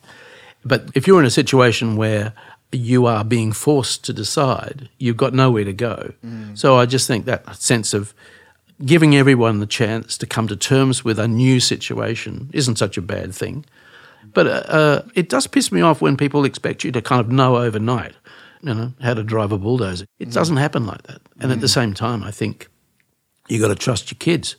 But 0.63 0.89
if 0.96 1.08
you're 1.08 1.20
in 1.20 1.26
a 1.26 1.32
situation 1.32 1.98
where 1.98 2.34
you 2.77 3.05
are 3.05 3.23
being 3.23 3.51
forced 3.51 4.03
to 4.05 4.13
decide, 4.13 4.89
you've 4.97 5.17
got 5.17 5.33
nowhere 5.33 5.63
to 5.65 5.73
go. 5.73 6.13
So 6.55 6.77
I 6.77 6.85
just 6.85 7.07
think 7.07 7.25
that 7.25 7.55
sense 7.55 7.93
of 7.93 8.13
giving 8.83 9.15
everyone 9.15 9.59
the 9.59 9.65
chance 9.65 10.17
to 10.17 10.25
come 10.25 10.47
to 10.47 10.55
terms 10.55 11.03
with 11.05 11.19
a 11.19 11.27
new 11.27 11.59
situation 11.59 12.49
isn't 12.53 12.77
such 12.77 12.97
a 12.97 13.01
bad 13.01 13.33
thing. 13.33 13.65
But 14.33 14.47
uh, 14.47 14.49
uh, 14.49 15.01
it 15.13 15.29
does 15.29 15.47
piss 15.47 15.71
me 15.71 15.81
off 15.81 16.01
when 16.01 16.17
people 16.17 16.43
expect 16.45 16.83
you 16.83 16.91
to 16.91 17.01
kind 17.01 17.21
of 17.21 17.31
know 17.31 17.55
overnight, 17.55 18.13
you 18.61 18.73
know, 18.73 18.93
how 19.01 19.13
to 19.13 19.23
drive 19.23 19.51
a 19.51 19.57
bulldozer. 19.57 20.05
It 20.19 20.31
doesn't 20.31 20.57
happen 20.57 20.85
like 20.85 21.03
that. 21.03 21.21
And 21.39 21.51
at 21.51 21.61
the 21.61 21.69
same 21.69 21.93
time, 21.93 22.23
I 22.23 22.31
think 22.31 22.67
you 23.47 23.61
got 23.61 23.69
to 23.69 23.75
trust 23.75 24.11
your 24.11 24.17
kids, 24.17 24.55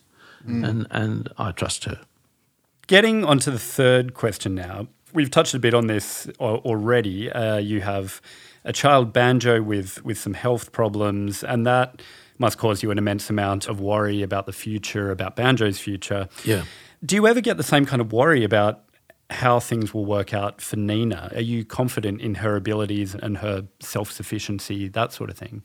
and 0.65 0.87
and 0.91 1.29
I 1.37 1.51
trust 1.53 1.85
her. 1.85 2.01
Getting 2.87 3.25
onto 3.25 3.51
the 3.51 3.59
third 3.59 4.15
question 4.15 4.55
now, 4.55 4.87
we've 5.17 5.31
touched 5.31 5.55
a 5.55 5.59
bit 5.59 5.75
on 5.75 5.89
this 5.89 6.29
already. 6.39 7.31
Uh, 7.33 7.57
you 7.57 7.81
have 7.81 8.21
a 8.65 8.73
child 8.73 9.13
banjo 9.13 9.63
with 9.63 10.05
with 10.05 10.19
some 10.19 10.35
health 10.35 10.71
problems, 10.71 11.43
and 11.43 11.67
that 11.67 12.03
must 12.39 12.59
cause 12.59 12.83
you 12.83 12.91
an 12.91 12.99
immense 12.99 13.31
amount 13.31 13.67
of 13.67 13.81
worry 13.81 14.23
about 14.23 14.47
the 14.47 14.53
future, 14.53 15.11
about 15.11 15.35
banjo's 15.35 15.79
future. 15.79 16.29
Yeah. 16.45 16.65
Do 17.05 17.17
you 17.17 17.27
ever 17.27 17.41
get 17.41 17.57
the 17.57 17.63
same 17.63 17.87
kind 17.87 18.01
of 18.01 18.13
worry 18.13 18.45
about 18.45 18.83
how 19.31 19.59
things 19.59 19.93
will 19.93 20.05
work 20.05 20.33
out 20.33 20.61
for 20.61 20.77
Nina? 20.77 21.33
Are 21.35 21.41
you 21.41 21.65
confident 21.65 22.21
in 22.21 22.37
her 22.37 22.57
abilities 22.57 23.15
and 23.15 23.39
her 23.39 23.67
self 23.81 24.13
sufficiency, 24.13 24.89
that 24.89 25.13
sort 25.13 25.31
of 25.31 25.37
thing? 25.37 25.65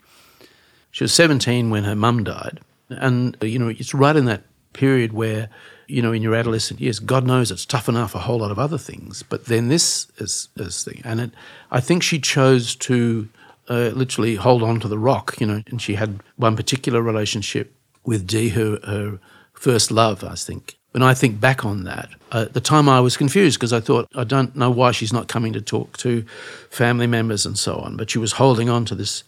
She 0.91 1.03
was 1.03 1.13
17 1.13 1.69
when 1.69 1.83
her 1.83 1.95
mum 1.95 2.23
died. 2.23 2.59
And, 2.89 3.37
uh, 3.41 3.45
you 3.45 3.59
know, 3.59 3.69
it's 3.69 3.93
right 3.93 4.15
in 4.15 4.25
that 4.25 4.43
period 4.73 5.13
where, 5.13 5.49
you 5.91 6.01
know, 6.01 6.13
in 6.13 6.21
your 6.21 6.35
adolescent 6.35 6.79
years, 6.79 6.99
God 6.99 7.25
knows 7.27 7.51
it's 7.51 7.65
tough 7.65 7.89
enough 7.89 8.15
a 8.15 8.19
whole 8.19 8.39
lot 8.39 8.51
of 8.51 8.57
other 8.57 8.77
things. 8.77 9.23
But 9.23 9.45
then 9.45 9.67
this 9.67 10.07
is 10.17 10.49
this 10.55 10.83
thing. 10.83 11.01
And 11.03 11.19
it, 11.19 11.31
I 11.69 11.79
think 11.79 12.01
she 12.01 12.19
chose 12.19 12.75
to 12.77 13.29
uh, 13.69 13.91
literally 13.93 14.35
hold 14.35 14.63
on 14.63 14.79
to 14.79 14.87
the 14.87 14.97
rock, 14.97 15.35
you 15.39 15.45
know, 15.45 15.61
and 15.67 15.81
she 15.81 15.95
had 15.95 16.21
one 16.37 16.55
particular 16.55 17.01
relationship 17.01 17.73
with 18.05 18.25
Dee, 18.25 18.49
her, 18.49 18.79
her 18.85 19.19
first 19.53 19.91
love, 19.91 20.23
I 20.23 20.35
think. 20.35 20.77
When 20.91 21.03
I 21.03 21.13
think 21.13 21.39
back 21.39 21.63
on 21.63 21.85
that, 21.85 22.09
uh, 22.33 22.41
at 22.47 22.53
the 22.53 22.59
time 22.59 22.89
I 22.89 22.99
was 22.99 23.15
confused 23.15 23.57
because 23.57 23.71
I 23.71 23.79
thought, 23.79 24.07
I 24.13 24.25
don't 24.25 24.55
know 24.55 24.69
why 24.69 24.91
she's 24.91 25.13
not 25.13 25.29
coming 25.29 25.53
to 25.53 25.61
talk 25.61 25.97
to 25.97 26.25
family 26.69 27.07
members 27.07 27.45
and 27.45 27.57
so 27.57 27.75
on. 27.75 27.95
But 27.95 28.09
she 28.09 28.19
was 28.19 28.33
holding 28.33 28.69
on 28.69 28.83
to 28.85 28.95
this 28.95 29.23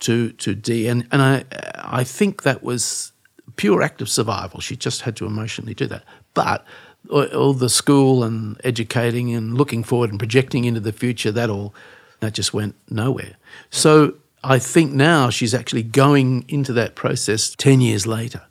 to 0.00 0.32
to 0.32 0.54
Dee, 0.54 0.88
and 0.88 1.06
and 1.10 1.22
I 1.22 1.44
I 1.74 2.04
think 2.04 2.42
that 2.42 2.62
was 2.62 3.12
pure 3.56 3.82
act 3.82 4.00
of 4.00 4.08
survival. 4.08 4.60
She 4.60 4.76
just 4.76 5.02
had 5.02 5.16
to 5.16 5.26
emotionally 5.26 5.74
do 5.74 5.86
that. 5.86 6.04
But 6.34 6.64
all, 7.10 7.52
the 7.52 7.68
school 7.68 8.24
and 8.24 8.60
educating 8.64 9.34
and 9.34 9.56
looking 9.56 9.82
forward 9.84 10.10
and 10.10 10.18
projecting 10.18 10.64
into 10.64 10.80
the 10.80 10.92
future, 10.92 11.32
that 11.32 11.50
all 11.50 11.74
that 12.20 12.34
just 12.34 12.52
went 12.52 12.74
nowhere. 12.90 13.36
So 13.70 14.14
I 14.42 14.58
think 14.58 14.92
now 14.92 15.30
she's 15.30 15.54
actually 15.54 15.82
going 15.82 16.44
into 16.48 16.72
that 16.74 16.94
process 16.94 17.50
ten 17.50 17.80
years 17.80 18.06
later, 18.06 18.42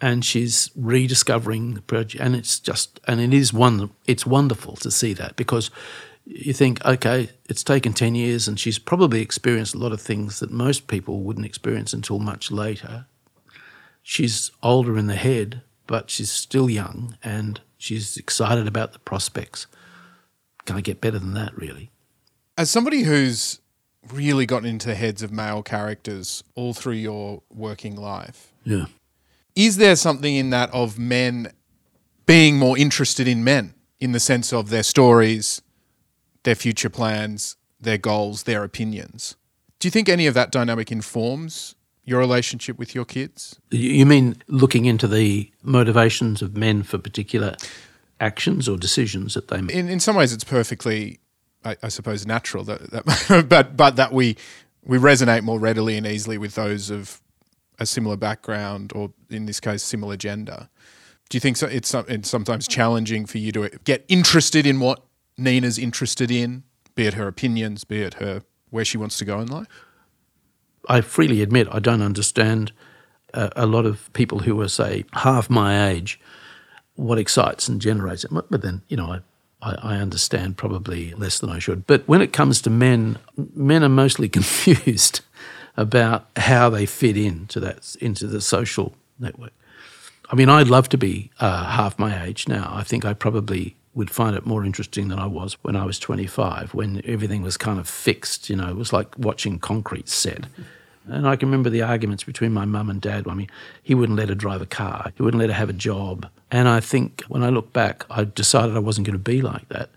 and 0.00 0.24
she's 0.24 0.70
rediscovering 0.74 1.74
the 1.74 1.82
project, 1.82 2.22
and 2.22 2.34
it's 2.34 2.58
just 2.58 3.00
and 3.06 3.20
it 3.20 3.32
is 3.32 3.52
one 3.52 3.90
it's 4.06 4.26
wonderful 4.26 4.76
to 4.76 4.90
see 4.90 5.12
that 5.14 5.36
because 5.36 5.70
you 6.26 6.52
think, 6.52 6.84
okay, 6.84 7.28
it's 7.48 7.62
taken 7.62 7.92
10 7.92 8.14
years 8.14 8.48
and 8.48 8.58
she's 8.58 8.78
probably 8.78 9.20
experienced 9.20 9.74
a 9.74 9.78
lot 9.78 9.92
of 9.92 10.00
things 10.00 10.40
that 10.40 10.50
most 10.50 10.86
people 10.86 11.20
wouldn't 11.20 11.44
experience 11.44 11.92
until 11.92 12.18
much 12.18 12.50
later. 12.50 13.06
She's 14.06 14.50
older 14.62 14.98
in 14.98 15.06
the 15.06 15.16
head, 15.16 15.62
but 15.86 16.10
she's 16.10 16.30
still 16.30 16.68
young 16.68 17.16
and 17.24 17.62
she's 17.78 18.18
excited 18.18 18.68
about 18.68 18.92
the 18.92 18.98
prospects. 18.98 19.66
Can 20.66 20.76
I 20.76 20.82
get 20.82 21.00
better 21.00 21.18
than 21.18 21.32
that, 21.32 21.56
really? 21.56 21.90
As 22.58 22.70
somebody 22.70 23.02
who's 23.04 23.60
really 24.12 24.44
gotten 24.44 24.68
into 24.68 24.88
the 24.88 24.94
heads 24.94 25.22
of 25.22 25.32
male 25.32 25.62
characters 25.62 26.44
all 26.54 26.74
through 26.74 26.92
your 26.94 27.42
working 27.50 27.96
life, 27.96 28.52
Yeah. 28.62 28.86
is 29.56 29.78
there 29.78 29.96
something 29.96 30.34
in 30.36 30.50
that 30.50 30.70
of 30.74 30.98
men 30.98 31.50
being 32.26 32.58
more 32.58 32.76
interested 32.76 33.26
in 33.26 33.42
men 33.42 33.72
in 34.00 34.12
the 34.12 34.20
sense 34.20 34.52
of 34.52 34.68
their 34.68 34.82
stories, 34.82 35.62
their 36.42 36.54
future 36.54 36.90
plans, 36.90 37.56
their 37.80 37.96
goals, 37.98 38.42
their 38.42 38.64
opinions? 38.64 39.36
Do 39.78 39.86
you 39.88 39.90
think 39.90 40.10
any 40.10 40.26
of 40.26 40.34
that 40.34 40.52
dynamic 40.52 40.92
informs 40.92 41.74
your 42.04 42.20
relationship 42.20 42.78
with 42.78 42.94
your 42.94 43.04
kids? 43.04 43.58
You 43.70 44.06
mean 44.06 44.36
looking 44.46 44.84
into 44.84 45.08
the 45.08 45.50
motivations 45.62 46.42
of 46.42 46.56
men 46.56 46.82
for 46.82 46.98
particular 46.98 47.56
actions 48.20 48.68
or 48.68 48.76
decisions 48.76 49.34
that 49.34 49.48
they 49.48 49.60
make? 49.60 49.74
In 49.74 49.88
in 49.88 50.00
some 50.00 50.16
ways, 50.16 50.32
it's 50.32 50.44
perfectly, 50.44 51.18
I, 51.64 51.76
I 51.82 51.88
suppose, 51.88 52.26
natural 52.26 52.64
that, 52.64 52.90
that 52.90 53.46
but 53.48 53.76
but 53.76 53.96
that 53.96 54.12
we 54.12 54.36
we 54.84 54.98
resonate 54.98 55.42
more 55.42 55.58
readily 55.58 55.96
and 55.96 56.06
easily 56.06 56.38
with 56.38 56.54
those 56.54 56.90
of 56.90 57.20
a 57.78 57.86
similar 57.86 58.16
background 58.16 58.92
or 58.94 59.12
in 59.30 59.46
this 59.46 59.60
case 59.60 59.82
similar 59.82 60.16
gender. 60.16 60.68
Do 61.30 61.36
you 61.36 61.40
think 61.40 61.56
so, 61.56 61.66
it's, 61.66 61.92
it's 61.94 62.28
sometimes 62.28 62.68
challenging 62.68 63.26
for 63.26 63.38
you 63.38 63.50
to 63.52 63.70
get 63.84 64.04
interested 64.08 64.66
in 64.66 64.78
what 64.78 65.02
Nina's 65.36 65.78
interested 65.78 66.30
in, 66.30 66.64
be 66.94 67.06
it 67.06 67.14
her 67.14 67.26
opinions, 67.26 67.84
be 67.84 68.02
it 68.02 68.14
her 68.14 68.42
where 68.70 68.84
she 68.84 68.98
wants 68.98 69.18
to 69.18 69.24
go 69.24 69.40
in 69.40 69.48
life? 69.48 69.66
I 70.88 71.00
freely 71.00 71.42
admit 71.42 71.68
I 71.70 71.78
don't 71.78 72.02
understand 72.02 72.72
a, 73.32 73.50
a 73.56 73.66
lot 73.66 73.86
of 73.86 74.12
people 74.12 74.40
who 74.40 74.60
are, 74.60 74.68
say, 74.68 75.04
half 75.12 75.50
my 75.50 75.88
age, 75.88 76.20
what 76.94 77.18
excites 77.18 77.68
and 77.68 77.80
generates 77.80 78.24
it. 78.24 78.30
But 78.32 78.62
then, 78.62 78.82
you 78.88 78.96
know, 78.96 79.12
I, 79.12 79.20
I, 79.62 79.94
I 79.94 79.96
understand 79.96 80.56
probably 80.56 81.12
less 81.14 81.38
than 81.38 81.50
I 81.50 81.58
should. 81.58 81.86
But 81.86 82.06
when 82.06 82.20
it 82.20 82.32
comes 82.32 82.60
to 82.62 82.70
men, 82.70 83.18
men 83.36 83.82
are 83.82 83.88
mostly 83.88 84.28
confused 84.38 85.20
about 85.76 86.26
how 86.36 86.70
they 86.70 86.86
fit 86.86 87.16
into 87.16 87.58
that 87.60 87.96
into 88.00 88.26
the 88.26 88.40
social 88.40 88.94
network. 89.18 89.52
I 90.30 90.36
mean, 90.36 90.48
I'd 90.48 90.68
love 90.68 90.88
to 90.90 90.98
be 90.98 91.30
uh, 91.40 91.64
half 91.64 91.98
my 91.98 92.24
age 92.24 92.48
now. 92.48 92.70
I 92.72 92.82
think 92.82 93.04
I 93.04 93.12
probably 93.12 93.76
would 93.94 94.10
find 94.10 94.36
it 94.36 94.44
more 94.44 94.64
interesting 94.64 95.08
than 95.08 95.18
I 95.18 95.26
was 95.26 95.56
when 95.62 95.76
I 95.76 95.84
was 95.84 95.98
25, 95.98 96.74
when 96.74 97.00
everything 97.04 97.42
was 97.42 97.56
kind 97.56 97.78
of 97.78 97.88
fixed. 97.88 98.50
You 98.50 98.56
know, 98.56 98.68
it 98.68 98.76
was 98.76 98.92
like 98.92 99.16
watching 99.18 99.58
concrete 99.58 100.08
set. 100.08 100.46
And 101.06 101.28
I 101.28 101.36
can 101.36 101.48
remember 101.48 101.70
the 101.70 101.82
arguments 101.82 102.24
between 102.24 102.52
my 102.52 102.64
mum 102.64 102.88
and 102.88 103.00
dad. 103.00 103.28
I 103.28 103.34
mean, 103.34 103.50
he 103.82 103.94
wouldn't 103.94 104.18
let 104.18 104.30
her 104.30 104.34
drive 104.34 104.62
a 104.62 104.66
car, 104.66 105.12
he 105.16 105.22
wouldn't 105.22 105.40
let 105.40 105.50
her 105.50 105.56
have 105.56 105.70
a 105.70 105.74
job. 105.74 106.28
And 106.50 106.68
I 106.68 106.80
think 106.80 107.22
when 107.28 107.42
I 107.42 107.50
look 107.50 107.72
back, 107.72 108.04
I 108.10 108.24
decided 108.24 108.76
I 108.76 108.80
wasn't 108.80 109.06
going 109.06 109.18
to 109.18 109.18
be 109.18 109.42
like 109.42 109.68
that. 109.68 109.90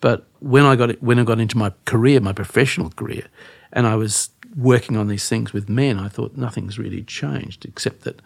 But 0.00 0.26
when 0.40 0.64
I 0.64 0.76
got 0.76 1.02
when 1.02 1.18
I 1.18 1.24
got 1.24 1.40
into 1.40 1.56
my 1.56 1.72
career, 1.86 2.20
my 2.20 2.32
professional 2.32 2.90
career, 2.90 3.26
and 3.72 3.86
I 3.86 3.96
was 3.96 4.30
working 4.56 4.96
on 4.96 5.08
these 5.08 5.28
things 5.28 5.52
with 5.52 5.68
men, 5.68 5.98
I 5.98 6.08
thought 6.08 6.36
nothing's 6.36 6.78
really 6.78 7.02
changed 7.02 7.64
except 7.64 8.02
that 8.02 8.20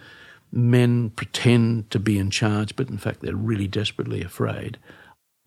men 0.53 1.11
pretend 1.11 1.91
to 1.91 1.99
be 1.99 2.19
in 2.19 2.31
charge, 2.31 2.75
but 2.77 2.89
in 2.89 2.99
fact 2.99 3.21
they're 3.21 3.37
really 3.37 3.69
desperately 3.69 4.23
afraid. 4.23 4.79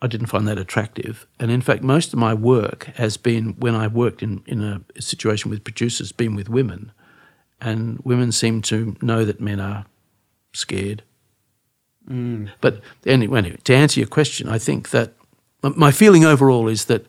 I 0.01 0.07
didn't 0.07 0.27
find 0.27 0.47
that 0.47 0.57
attractive. 0.57 1.27
And 1.39 1.51
in 1.51 1.61
fact, 1.61 1.83
most 1.83 2.11
of 2.13 2.19
my 2.19 2.33
work 2.33 2.85
has 2.95 3.17
been 3.17 3.53
when 3.59 3.75
I 3.75 3.87
worked 3.87 4.23
in, 4.23 4.43
in 4.47 4.63
a 4.63 5.01
situation 5.01 5.51
with 5.51 5.63
producers, 5.63 6.11
been 6.11 6.35
with 6.35 6.49
women. 6.49 6.91
And 7.59 7.99
women 8.03 8.31
seem 8.31 8.63
to 8.63 8.95
know 9.01 9.23
that 9.23 9.39
men 9.39 9.59
are 9.59 9.85
scared. 10.53 11.03
Mm. 12.09 12.49
But 12.59 12.81
anyway, 13.05 13.37
anyway, 13.37 13.57
to 13.63 13.75
answer 13.75 13.99
your 13.99 14.07
question, 14.07 14.49
I 14.49 14.57
think 14.57 14.89
that 14.89 15.13
my 15.61 15.91
feeling 15.91 16.25
overall 16.25 16.67
is 16.67 16.85
that 16.85 17.05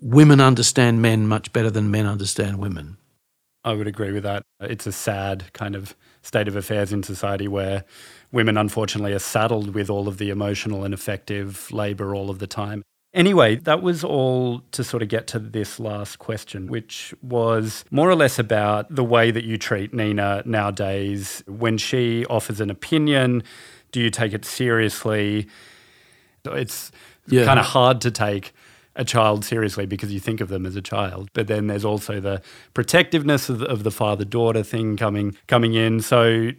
women 0.00 0.40
understand 0.40 1.02
men 1.02 1.26
much 1.26 1.52
better 1.52 1.70
than 1.70 1.90
men 1.90 2.06
understand 2.06 2.58
women. 2.58 2.96
I 3.64 3.72
would 3.72 3.88
agree 3.88 4.12
with 4.12 4.22
that. 4.22 4.44
It's 4.60 4.86
a 4.86 4.92
sad 4.92 5.52
kind 5.54 5.74
of 5.74 5.96
state 6.22 6.48
of 6.48 6.54
affairs 6.54 6.92
in 6.92 7.02
society 7.02 7.48
where 7.48 7.84
women, 8.34 8.56
unfortunately, 8.58 9.12
are 9.14 9.18
saddled 9.18 9.74
with 9.74 9.88
all 9.88 10.08
of 10.08 10.18
the 10.18 10.28
emotional 10.28 10.84
and 10.84 10.92
affective 10.92 11.70
labour 11.72 12.14
all 12.14 12.28
of 12.28 12.38
the 12.40 12.46
time. 12.46 12.82
Anyway, 13.14 13.54
that 13.54 13.80
was 13.80 14.02
all 14.02 14.60
to 14.72 14.82
sort 14.82 15.00
of 15.00 15.08
get 15.08 15.28
to 15.28 15.38
this 15.38 15.78
last 15.78 16.18
question, 16.18 16.66
which 16.66 17.14
was 17.22 17.84
more 17.92 18.10
or 18.10 18.16
less 18.16 18.40
about 18.40 18.92
the 18.92 19.04
way 19.04 19.30
that 19.30 19.44
you 19.44 19.56
treat 19.56 19.94
Nina 19.94 20.42
nowadays. 20.44 21.44
When 21.46 21.78
she 21.78 22.26
offers 22.26 22.60
an 22.60 22.70
opinion, 22.70 23.44
do 23.92 24.00
you 24.00 24.10
take 24.10 24.32
it 24.34 24.44
seriously? 24.44 25.46
It's 26.44 26.90
Yeah. 27.28 27.44
kind 27.44 27.60
of 27.60 27.66
hard 27.66 28.00
to 28.00 28.10
take 28.10 28.52
a 28.96 29.04
child 29.04 29.44
seriously 29.44 29.86
because 29.86 30.12
you 30.12 30.20
think 30.20 30.40
of 30.40 30.48
them 30.48 30.66
as 30.66 30.76
a 30.76 30.82
child. 30.82 31.30
But 31.32 31.46
then 31.48 31.66
there's 31.66 31.84
also 31.84 32.20
the 32.20 32.42
protectiveness 32.74 33.48
of, 33.48 33.62
of 33.62 33.82
the 33.82 33.90
father 33.90 34.24
daughter 34.24 34.62
thing 34.62 34.96
coming 34.96 35.36
coming 35.46 35.74
in. 35.74 36.00
So, 36.00 36.50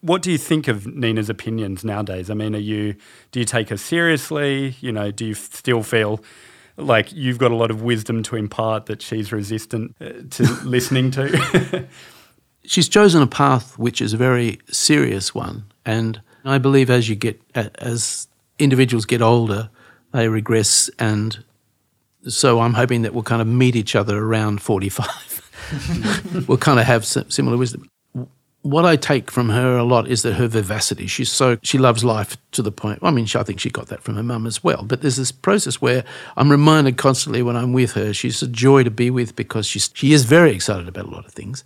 what 0.00 0.22
do 0.22 0.30
you 0.30 0.38
think 0.38 0.68
of 0.68 0.86
Nina's 0.86 1.30
opinions 1.30 1.84
nowadays? 1.84 2.30
I 2.30 2.34
mean, 2.34 2.54
are 2.54 2.58
you 2.58 2.94
do 3.30 3.40
you 3.40 3.46
take 3.46 3.70
her 3.70 3.76
seriously? 3.76 4.76
You 4.80 4.92
know, 4.92 5.10
do 5.10 5.24
you 5.24 5.34
still 5.34 5.82
feel 5.82 6.22
like 6.76 7.12
you've 7.12 7.38
got 7.38 7.52
a 7.52 7.56
lot 7.56 7.70
of 7.70 7.82
wisdom 7.82 8.22
to 8.24 8.36
impart 8.36 8.86
that 8.86 9.02
she's 9.02 9.32
resistant 9.32 9.94
uh, 10.00 10.12
to 10.30 10.42
listening 10.64 11.10
to? 11.12 11.86
she's 12.64 12.88
chosen 12.88 13.22
a 13.22 13.26
path 13.26 13.78
which 13.78 14.00
is 14.00 14.12
a 14.12 14.16
very 14.16 14.58
serious 14.70 15.34
one, 15.34 15.64
and 15.86 16.20
I 16.44 16.58
believe 16.58 16.90
as 16.90 17.08
you 17.08 17.16
get 17.16 17.40
as 17.54 18.28
individuals 18.58 19.06
get 19.06 19.22
older, 19.22 19.70
they 20.12 20.28
regress, 20.28 20.90
and 20.98 21.42
so 22.28 22.60
I'm 22.60 22.74
hoping 22.74 23.02
that 23.02 23.14
we'll 23.14 23.22
kind 23.22 23.42
of 23.42 23.48
meet 23.48 23.76
each 23.76 23.96
other 23.96 24.18
around 24.18 24.62
45. 24.62 26.44
we'll 26.48 26.58
kind 26.58 26.80
of 26.80 26.86
have 26.86 27.04
similar 27.04 27.56
wisdom. 27.56 27.88
What 28.62 28.84
I 28.84 28.94
take 28.94 29.30
from 29.30 29.48
her 29.48 29.76
a 29.76 29.82
lot 29.82 30.06
is 30.06 30.22
that 30.22 30.34
her 30.34 30.46
vivacity. 30.46 31.08
She's 31.08 31.32
so 31.32 31.58
she 31.64 31.78
loves 31.78 32.04
life 32.04 32.36
to 32.52 32.62
the 32.62 32.70
point. 32.70 33.00
I 33.02 33.10
mean, 33.10 33.26
I 33.34 33.42
think 33.42 33.58
she 33.58 33.70
got 33.70 33.88
that 33.88 34.02
from 34.02 34.14
her 34.14 34.22
mum 34.22 34.46
as 34.46 34.62
well. 34.62 34.84
But 34.84 35.00
there's 35.00 35.16
this 35.16 35.32
process 35.32 35.82
where 35.82 36.04
I'm 36.36 36.48
reminded 36.48 36.96
constantly 36.96 37.42
when 37.42 37.56
I'm 37.56 37.72
with 37.72 37.92
her, 37.92 38.14
she's 38.14 38.40
a 38.40 38.46
joy 38.46 38.84
to 38.84 38.90
be 38.90 39.10
with 39.10 39.34
because 39.34 39.66
she's 39.66 39.90
she 39.94 40.12
is 40.12 40.24
very 40.24 40.52
excited 40.52 40.86
about 40.86 41.06
a 41.06 41.10
lot 41.10 41.26
of 41.26 41.32
things. 41.32 41.64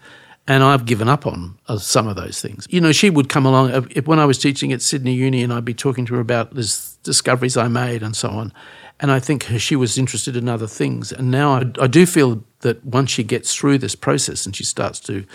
And 0.49 0.62
I've 0.62 0.87
given 0.87 1.09
up 1.09 1.27
on 1.27 1.59
uh, 1.66 1.77
some 1.77 2.07
of 2.07 2.16
those 2.16 2.40
things. 2.40 2.66
You 2.71 2.81
know, 2.81 2.92
she 2.92 3.11
would 3.11 3.29
come 3.29 3.45
along 3.45 3.73
uh, 3.73 3.83
if, 3.90 4.07
when 4.07 4.21
I 4.21 4.25
was 4.25 4.38
teaching 4.38 4.73
at 4.73 4.81
Sydney 4.81 5.12
Uni, 5.12 5.42
and 5.42 5.53
I'd 5.53 5.64
be 5.64 5.75
talking 5.75 6.07
to 6.07 6.14
her 6.14 6.21
about 6.21 6.55
this 6.55 6.97
discoveries 7.03 7.57
I 7.57 7.69
made 7.69 8.03
and 8.03 8.16
so 8.16 8.31
on. 8.31 8.53
And 8.98 9.11
I 9.11 9.20
think 9.20 9.44
she 9.59 9.76
was 9.76 9.98
interested 9.98 10.37
in 10.37 10.48
other 10.48 10.66
things. 10.66 11.12
And 11.12 11.30
now 11.30 11.52
I, 11.52 11.70
I 11.80 11.87
do 11.87 12.06
feel 12.06 12.42
that 12.61 12.85
once 12.85 13.11
she 13.11 13.22
gets 13.22 13.54
through 13.54 13.78
this 13.78 13.94
process 13.94 14.46
and 14.46 14.56
she 14.56 14.64
starts 14.64 15.00
to 15.00 15.26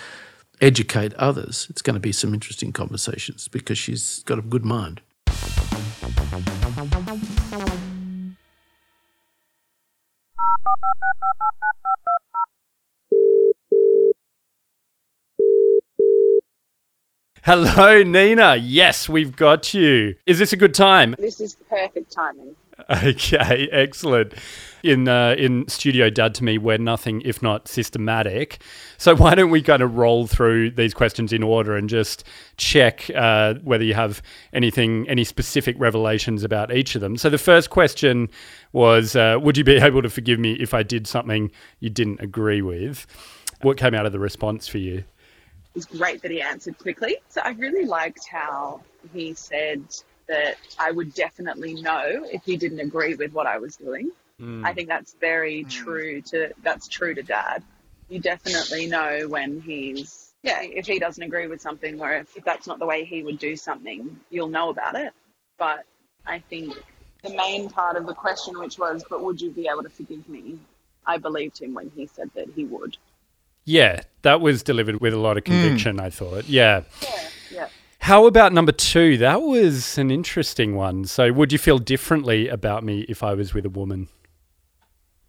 educate 0.60 1.13
others, 1.15 1.67
it's 1.69 1.82
going 1.82 1.93
to 1.93 2.00
be 2.00 2.12
some 2.12 2.34
interesting 2.34 2.71
conversations 2.71 3.47
because 3.47 3.78
she's 3.78 4.24
got 4.24 4.39
a 4.39 4.41
good 4.41 4.65
mind. 4.65 5.02
Hello, 17.43 18.04
Nina. 18.04 18.56
Yes, 18.56 19.10
we've 19.10 19.36
got 19.36 19.74
you. 19.74 20.15
Is 20.26 20.39
this 20.39 20.54
a 20.54 20.58
good 20.58 20.74
time? 20.74 21.15
This 21.19 21.39
is 21.41 21.56
perfect 21.69 22.12
timing. 22.12 22.56
Okay, 23.04 23.67
excellent. 23.72 24.34
In 24.84 25.08
uh, 25.08 25.36
in 25.38 25.67
studio 25.67 26.10
dad 26.10 26.34
to 26.36 26.44
me, 26.44 26.58
we're 26.58 26.78
nothing 26.78 27.22
if 27.22 27.41
not 27.41 27.67
systematic. 27.67 28.62
So 28.98 29.15
why 29.22 29.36
don't 29.36 29.52
we 29.52 29.62
kind 29.62 29.82
of 29.82 29.96
roll 29.96 30.28
through 30.28 30.72
these 30.72 30.94
questions 30.94 31.32
in 31.34 31.44
order 31.44 31.76
and 31.76 31.89
just 31.89 32.24
check 32.58 33.10
uh, 33.15 33.56
whether 33.63 33.84
you 33.84 33.94
have 33.94 34.22
anything, 34.54 35.08
any 35.08 35.24
specific 35.24 35.76
revelations 35.80 36.44
about 36.44 36.74
each 36.74 36.96
of 36.96 37.02
them. 37.02 37.17
So 37.17 37.30
the 37.30 37.38
first 37.38 37.70
question 37.70 38.30
was, 38.72 39.15
uh, 39.15 39.38
would 39.41 39.58
you 39.58 39.63
be 39.63 39.76
able 39.78 40.02
to 40.02 40.10
forgive 40.10 40.39
me 40.39 40.54
if 40.54 40.74
I 40.74 40.84
did 40.84 41.08
something 41.08 41.52
you 41.80 41.89
didn't 41.89 42.20
agree 42.22 42.62
with? 42.62 43.06
What 43.62 43.78
came 43.78 43.94
out 43.94 44.06
of 44.06 44.12
the 44.12 44.20
response 44.20 44.67
for 44.67 44.80
you? 44.80 44.98
It 44.98 45.76
was 45.76 45.86
great 45.86 46.22
that 46.24 46.32
he 46.32 46.41
answered 46.41 46.78
quickly. 46.78 47.17
So 47.30 47.41
I 47.44 47.52
really 47.52 47.86
liked 47.86 48.28
how 48.30 48.82
he 49.13 49.34
said 49.34 49.84
that 50.32 50.56
I 50.80 50.91
would 50.91 51.13
definitely 51.13 51.74
know 51.82 52.26
if 52.32 52.44
he 52.46 52.56
didn't 52.56 52.80
agree 52.80 53.15
with 53.15 53.34
what 53.34 53.48
I 53.48 53.58
was 53.58 53.76
doing. 53.76 54.12
Hmm. 54.39 54.65
I 54.65 54.74
think 54.74 54.88
that's 54.88 55.13
very 55.20 55.63
hmm. 55.63 55.70
true 55.70 56.22
to 56.22 56.52
that's 56.63 56.88
true 56.88 57.13
to 57.13 57.22
dad. 57.22 57.63
You 58.10 58.20
definitely 58.20 58.88
know 58.88 59.28
when 59.28 59.62
he's 59.62 60.34
yeah, 60.41 60.62
if 60.62 60.88
he 60.88 61.00
doesn't 61.00 61.22
agree 61.22 61.48
with 61.48 61.62
something 61.62 62.02
or 62.02 62.13
if, 62.13 62.36
if 62.36 62.46
that's 62.46 62.65
not 62.65 62.80
the 62.80 62.86
way 62.86 63.04
he 63.04 63.22
would 63.24 63.39
do 63.39 63.56
something, 63.56 64.20
you'll 64.30 64.48
know 64.48 64.70
about 64.70 64.96
it. 64.96 65.13
But 65.60 65.84
I 66.26 66.39
think 66.39 66.76
the 67.24 67.36
main 67.36 67.70
part 67.70 67.98
of 67.98 68.08
the 68.08 68.15
question 68.15 68.58
which 68.58 68.80
was, 68.80 69.04
but 69.08 69.22
would 69.22 69.39
you 69.41 69.52
be 69.52 69.67
able 69.67 69.84
to 69.84 69.89
forgive 69.89 70.28
me? 70.28 70.58
I 71.06 71.17
believed 71.17 71.60
him 71.60 71.74
when 71.74 71.91
he 71.96 72.08
said 72.08 72.32
that 72.36 72.48
he 72.56 72.63
would. 72.63 72.98
Yeah, 73.65 74.02
that 74.22 74.39
was 74.39 74.63
delivered 74.63 75.02
with 75.02 75.13
a 75.13 75.17
lot 75.17 75.38
of 75.38 75.44
hmm. 75.46 75.52
conviction, 75.52 76.00
I 76.00 76.10
thought. 76.10 76.48
Yeah. 76.48 76.84
Yeah. 77.04 77.28
How 78.02 78.26
about 78.26 78.52
number 78.52 78.72
two? 78.72 79.18
That 79.18 79.44
was 79.44 80.00
an 80.00 80.10
interesting 80.10 80.76
one. 80.76 81.06
So, 81.06 81.32
would 81.32 81.52
you 81.52 81.60
feel 81.60 81.78
differently 81.78 82.48
about 82.48 82.84
me 82.84 83.06
if 83.08 83.22
I 83.22 83.36
was 83.36 83.54
with 83.54 83.64
a 83.64 83.70
woman? 83.70 84.08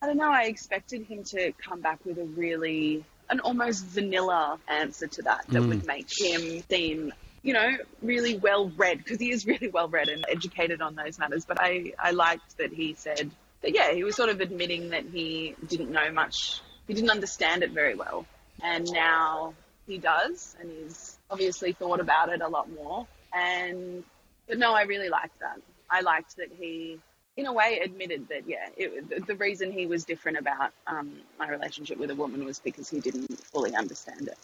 I 0.00 0.06
don't 0.06 0.16
know. 0.16 0.32
I 0.32 0.44
expected 0.44 1.04
him 1.04 1.22
to 1.24 1.52
come 1.52 1.82
back 1.82 2.00
with 2.06 2.16
a 2.16 2.24
really, 2.24 3.04
an 3.28 3.40
almost 3.40 3.84
vanilla 3.84 4.58
answer 4.68 5.06
to 5.06 5.22
that 5.22 5.44
that 5.50 5.62
Mm. 5.62 5.68
would 5.68 5.86
make 5.86 6.08
him 6.18 6.62
seem, 6.70 7.12
you 7.42 7.52
know, 7.52 7.76
really 8.00 8.38
well 8.38 8.70
read 8.70 8.98
because 8.98 9.20
he 9.20 9.30
is 9.30 9.46
really 9.46 9.68
well 9.68 9.88
read 9.88 10.08
and 10.08 10.24
educated 10.30 10.80
on 10.80 10.94
those 10.94 11.18
matters. 11.18 11.44
But 11.44 11.60
I, 11.60 11.92
I 11.98 12.12
liked 12.12 12.56
that 12.56 12.72
he 12.72 12.94
said 12.94 13.30
that, 13.60 13.74
yeah, 13.74 13.92
he 13.92 14.02
was 14.02 14.16
sort 14.16 14.30
of 14.30 14.40
admitting 14.40 14.88
that 14.90 15.04
he 15.04 15.54
didn't 15.68 15.90
know 15.90 16.10
much, 16.10 16.62
he 16.88 16.94
didn't 16.94 17.10
understand 17.10 17.62
it 17.62 17.72
very 17.72 17.94
well. 17.94 18.24
And 18.62 18.90
now 18.90 19.52
he 19.86 19.98
does, 19.98 20.56
and 20.58 20.70
he's 20.70 21.11
obviously 21.32 21.72
thought 21.72 21.98
about 22.00 22.28
it 22.28 22.40
a 22.42 22.48
lot 22.48 22.70
more. 22.70 23.06
And, 23.34 24.04
but 24.46 24.58
no, 24.58 24.74
I 24.74 24.82
really 24.82 25.08
liked 25.08 25.38
that. 25.40 25.58
I 25.90 26.00
liked 26.02 26.36
that 26.36 26.48
he 26.58 27.00
in 27.38 27.46
a 27.46 27.52
way 27.52 27.80
admitted 27.82 28.28
that 28.28 28.46
yeah 28.46 28.68
it, 28.76 29.08
the- 29.08 29.20
the 29.20 29.34
reason 29.36 29.72
he 29.72 29.86
was 29.86 30.04
different 30.04 30.36
about 30.36 30.70
um, 30.86 31.16
my 31.38 31.48
relationship 31.48 31.96
with 31.96 32.10
a 32.10 32.14
woman 32.14 32.44
was 32.44 32.58
because 32.58 32.90
he 32.90 33.00
didn't 33.00 33.26
fully 33.40 33.74
understand 33.74 34.28
it 34.28 34.36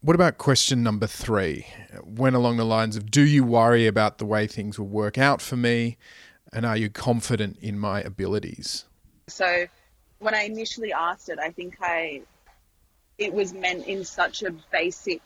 What 0.00 0.14
about 0.14 0.38
question 0.38 0.84
number 0.84 1.08
three? 1.08 1.66
Went 2.04 2.36
along 2.36 2.56
the 2.56 2.64
lines 2.64 2.96
of 2.96 3.10
Do 3.10 3.22
you 3.22 3.42
worry 3.42 3.88
about 3.88 4.18
the 4.18 4.26
way 4.26 4.46
things 4.46 4.78
will 4.78 4.86
work 4.86 5.18
out 5.18 5.42
for 5.42 5.56
me? 5.56 5.96
And 6.52 6.64
are 6.64 6.76
you 6.76 6.88
confident 6.88 7.56
in 7.60 7.78
my 7.80 8.00
abilities? 8.00 8.84
so 9.26 9.66
when 10.20 10.34
i 10.34 10.42
initially 10.42 10.92
asked 10.92 11.28
it 11.30 11.38
i 11.40 11.50
think 11.50 11.76
i 11.80 12.20
it 13.18 13.32
was 13.32 13.52
meant 13.52 13.86
in 13.86 14.04
such 14.04 14.42
a 14.44 14.52
basic 14.72 15.22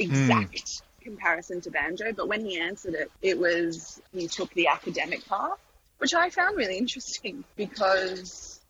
Hmm. 0.00 0.12
exact 0.12 0.82
comparison 1.02 1.60
to 1.62 1.70
banjo 1.70 2.12
but 2.12 2.28
when 2.28 2.44
he 2.44 2.58
answered 2.58 2.94
it 2.94 3.10
it 3.22 3.38
was 3.38 4.00
he 4.12 4.28
took 4.28 4.52
the 4.54 4.68
academic 4.68 5.26
path 5.26 5.58
which 5.98 6.14
i 6.14 6.28
found 6.30 6.56
really 6.56 6.76
interesting 6.76 7.42
because 7.56 8.60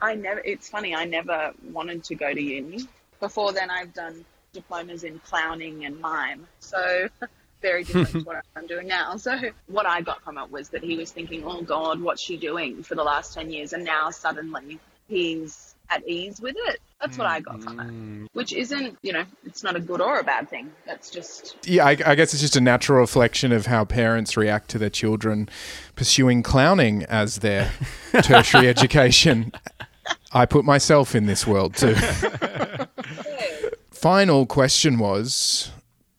i 0.00 0.14
never 0.14 0.40
it's 0.40 0.68
funny 0.68 0.94
i 0.94 1.04
never 1.04 1.52
wanted 1.72 2.04
to 2.04 2.14
go 2.14 2.32
to 2.32 2.42
uni. 2.42 2.86
Before 3.20 3.52
then 3.52 3.70
i've 3.70 3.92
done 3.92 4.24
diplomas 4.52 5.04
in 5.04 5.18
clowning 5.20 5.84
and 5.84 6.00
mime 6.00 6.46
so 6.58 7.08
very 7.62 7.84
different 7.84 8.10
to 8.10 8.20
what 8.24 8.44
i'm 8.56 8.66
doing 8.66 8.86
now. 8.86 9.16
So 9.16 9.38
what 9.66 9.84
i 9.86 10.00
got 10.00 10.22
from 10.22 10.38
it 10.38 10.50
was 10.50 10.70
that 10.70 10.82
he 10.82 10.96
was 10.96 11.10
thinking 11.10 11.44
oh 11.44 11.62
god 11.62 12.00
what's 12.00 12.22
she 12.22 12.36
doing 12.36 12.82
for 12.82 12.94
the 12.94 13.04
last 13.04 13.34
10 13.34 13.50
years? 13.50 13.72
And 13.72 13.84
now 13.84 14.10
suddenly 14.10 14.78
he's 15.08 15.74
at 15.90 16.06
ease 16.06 16.40
with 16.40 16.56
it 16.66 16.80
that's 17.00 17.16
what 17.16 17.26
i 17.26 17.40
got 17.40 17.62
from 17.62 17.80
it 17.80 17.86
mm-hmm. 17.86 18.26
which 18.32 18.52
isn't 18.52 18.96
you 19.02 19.12
know 19.12 19.24
it's 19.44 19.62
not 19.62 19.76
a 19.76 19.80
good 19.80 20.00
or 20.00 20.18
a 20.18 20.24
bad 20.24 20.48
thing 20.48 20.70
that's 20.86 21.10
just 21.10 21.56
Yeah, 21.66 21.84
I, 21.84 21.90
I 21.90 22.14
guess 22.14 22.32
it's 22.32 22.40
just 22.40 22.56
a 22.56 22.60
natural 22.60 22.98
reflection 22.98 23.52
of 23.52 23.66
how 23.66 23.84
parents 23.84 24.36
react 24.36 24.68
to 24.70 24.78
their 24.78 24.90
children 24.90 25.48
pursuing 25.96 26.42
clowning 26.42 27.04
as 27.04 27.38
their 27.38 27.72
tertiary 28.22 28.68
education. 28.68 29.52
I 30.32 30.46
put 30.46 30.64
myself 30.64 31.14
in 31.14 31.26
this 31.26 31.46
world 31.46 31.76
too. 31.76 31.94
Final 33.90 34.46
question 34.46 34.98
was 34.98 35.70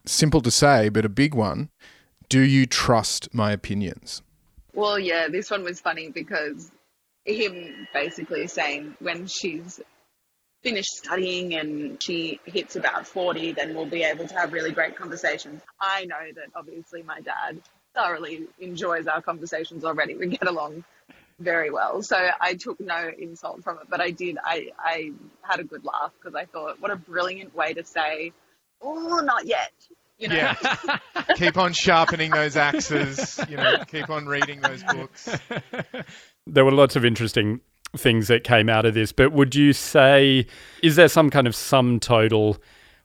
simple 0.05 0.41
to 0.41 0.51
say, 0.51 0.89
but 0.89 1.05
a 1.05 1.09
big 1.09 1.33
one. 1.33 1.69
Do 2.27 2.41
you 2.41 2.65
trust 2.65 3.33
my 3.33 3.51
opinions? 3.51 4.21
Well, 4.73 4.99
yeah, 4.99 5.27
this 5.27 5.49
one 5.49 5.63
was 5.63 5.79
funny 5.79 6.09
because 6.09 6.71
him 7.33 7.87
basically 7.93 8.47
saying 8.47 8.95
when 8.99 9.27
she's 9.27 9.79
finished 10.63 10.91
studying 10.91 11.55
and 11.55 12.01
she 12.01 12.39
hits 12.45 12.75
about 12.75 13.07
40, 13.07 13.53
then 13.53 13.75
we'll 13.75 13.85
be 13.85 14.03
able 14.03 14.27
to 14.27 14.33
have 14.35 14.51
really 14.51 14.71
great 14.71 14.95
conversations. 14.95 15.61
I 15.79 16.05
know 16.05 16.31
that 16.35 16.47
obviously 16.55 17.03
my 17.03 17.21
dad 17.21 17.61
thoroughly 17.95 18.47
enjoys 18.59 19.07
our 19.07 19.21
conversations 19.21 19.85
already. 19.85 20.15
We 20.15 20.27
get 20.27 20.47
along 20.47 20.83
very 21.39 21.71
well. 21.71 22.01
So 22.01 22.17
I 22.39 22.55
took 22.55 22.79
no 22.79 23.09
insult 23.17 23.63
from 23.63 23.77
it, 23.77 23.87
but 23.89 24.01
I 24.01 24.11
did. 24.11 24.37
I, 24.43 24.71
I 24.77 25.11
had 25.41 25.59
a 25.59 25.63
good 25.63 25.85
laugh 25.85 26.11
because 26.19 26.35
I 26.35 26.45
thought, 26.45 26.81
what 26.81 26.91
a 26.91 26.97
brilliant 26.97 27.55
way 27.55 27.73
to 27.73 27.85
say, 27.85 28.33
oh, 28.81 29.21
not 29.23 29.45
yet. 29.45 29.71
You 30.17 30.27
know? 30.27 30.35
Yeah. 30.35 30.99
keep 31.35 31.57
on 31.57 31.71
sharpening 31.71 32.31
those 32.31 32.57
axes, 32.57 33.39
you 33.47 33.55
know, 33.55 33.83
keep 33.87 34.09
on 34.09 34.25
reading 34.25 34.59
those 34.59 34.83
books. 34.83 35.29
There 36.53 36.65
were 36.65 36.71
lots 36.71 36.95
of 36.95 37.05
interesting 37.05 37.61
things 37.97 38.27
that 38.27 38.43
came 38.43 38.69
out 38.69 38.85
of 38.85 38.93
this, 38.93 39.11
but 39.11 39.31
would 39.31 39.55
you 39.55 39.73
say, 39.73 40.45
is 40.83 40.95
there 40.95 41.07
some 41.07 41.29
kind 41.29 41.47
of 41.47 41.55
sum 41.55 41.99
total 41.99 42.57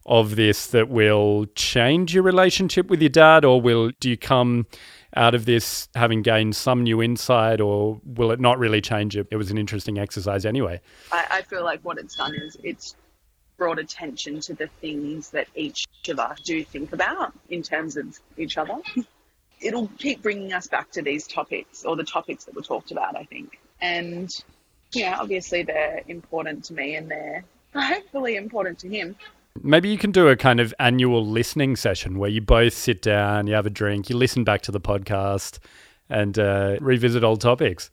of 0.06 0.36
this 0.36 0.66
that 0.68 0.88
will 0.88 1.46
change 1.54 2.14
your 2.14 2.22
relationship 2.22 2.88
with 2.88 3.00
your 3.00 3.08
dad, 3.08 3.44
or 3.44 3.60
will 3.60 3.90
do 4.00 4.10
you 4.10 4.16
come 4.16 4.66
out 5.16 5.34
of 5.34 5.46
this 5.46 5.88
having 5.94 6.22
gained 6.22 6.56
some 6.56 6.82
new 6.82 7.02
insight, 7.02 7.60
or 7.60 8.00
will 8.04 8.30
it 8.30 8.40
not 8.40 8.58
really 8.58 8.80
change 8.80 9.16
it? 9.16 9.26
It 9.30 9.36
was 9.36 9.50
an 9.50 9.58
interesting 9.58 9.98
exercise 9.98 10.44
anyway. 10.44 10.80
I, 11.12 11.26
I 11.30 11.42
feel 11.42 11.64
like 11.64 11.80
what 11.82 11.98
it's 11.98 12.16
done 12.16 12.34
is 12.34 12.56
it's 12.62 12.96
brought 13.56 13.78
attention 13.78 14.40
to 14.40 14.54
the 14.54 14.66
things 14.80 15.30
that 15.30 15.46
each 15.54 15.86
of 16.08 16.18
us 16.18 16.40
do 16.40 16.64
think 16.64 16.92
about 16.92 17.32
in 17.48 17.62
terms 17.62 17.96
of 17.96 18.18
each 18.36 18.58
other. 18.58 18.76
It'll 19.64 19.88
keep 19.98 20.22
bringing 20.22 20.52
us 20.52 20.66
back 20.66 20.90
to 20.92 21.02
these 21.02 21.26
topics 21.26 21.84
or 21.84 21.96
the 21.96 22.04
topics 22.04 22.44
that 22.44 22.54
were 22.54 22.62
talked 22.62 22.90
about, 22.90 23.16
I 23.16 23.24
think. 23.24 23.58
And, 23.80 24.30
you 24.92 25.04
know, 25.04 25.16
obviously 25.18 25.62
they're 25.62 26.02
important 26.06 26.64
to 26.64 26.74
me 26.74 26.96
and 26.96 27.10
they're 27.10 27.44
hopefully 27.74 28.36
important 28.36 28.78
to 28.80 28.88
him. 28.88 29.16
Maybe 29.62 29.88
you 29.88 29.98
can 29.98 30.10
do 30.10 30.28
a 30.28 30.36
kind 30.36 30.60
of 30.60 30.74
annual 30.78 31.24
listening 31.24 31.76
session 31.76 32.18
where 32.18 32.30
you 32.30 32.40
both 32.40 32.74
sit 32.74 33.02
down, 33.02 33.46
you 33.46 33.54
have 33.54 33.66
a 33.66 33.70
drink, 33.70 34.10
you 34.10 34.16
listen 34.16 34.42
back 34.44 34.62
to 34.62 34.72
the 34.72 34.80
podcast, 34.80 35.60
and 36.10 36.38
uh, 36.38 36.76
revisit 36.80 37.22
old 37.24 37.40
topics. 37.40 37.90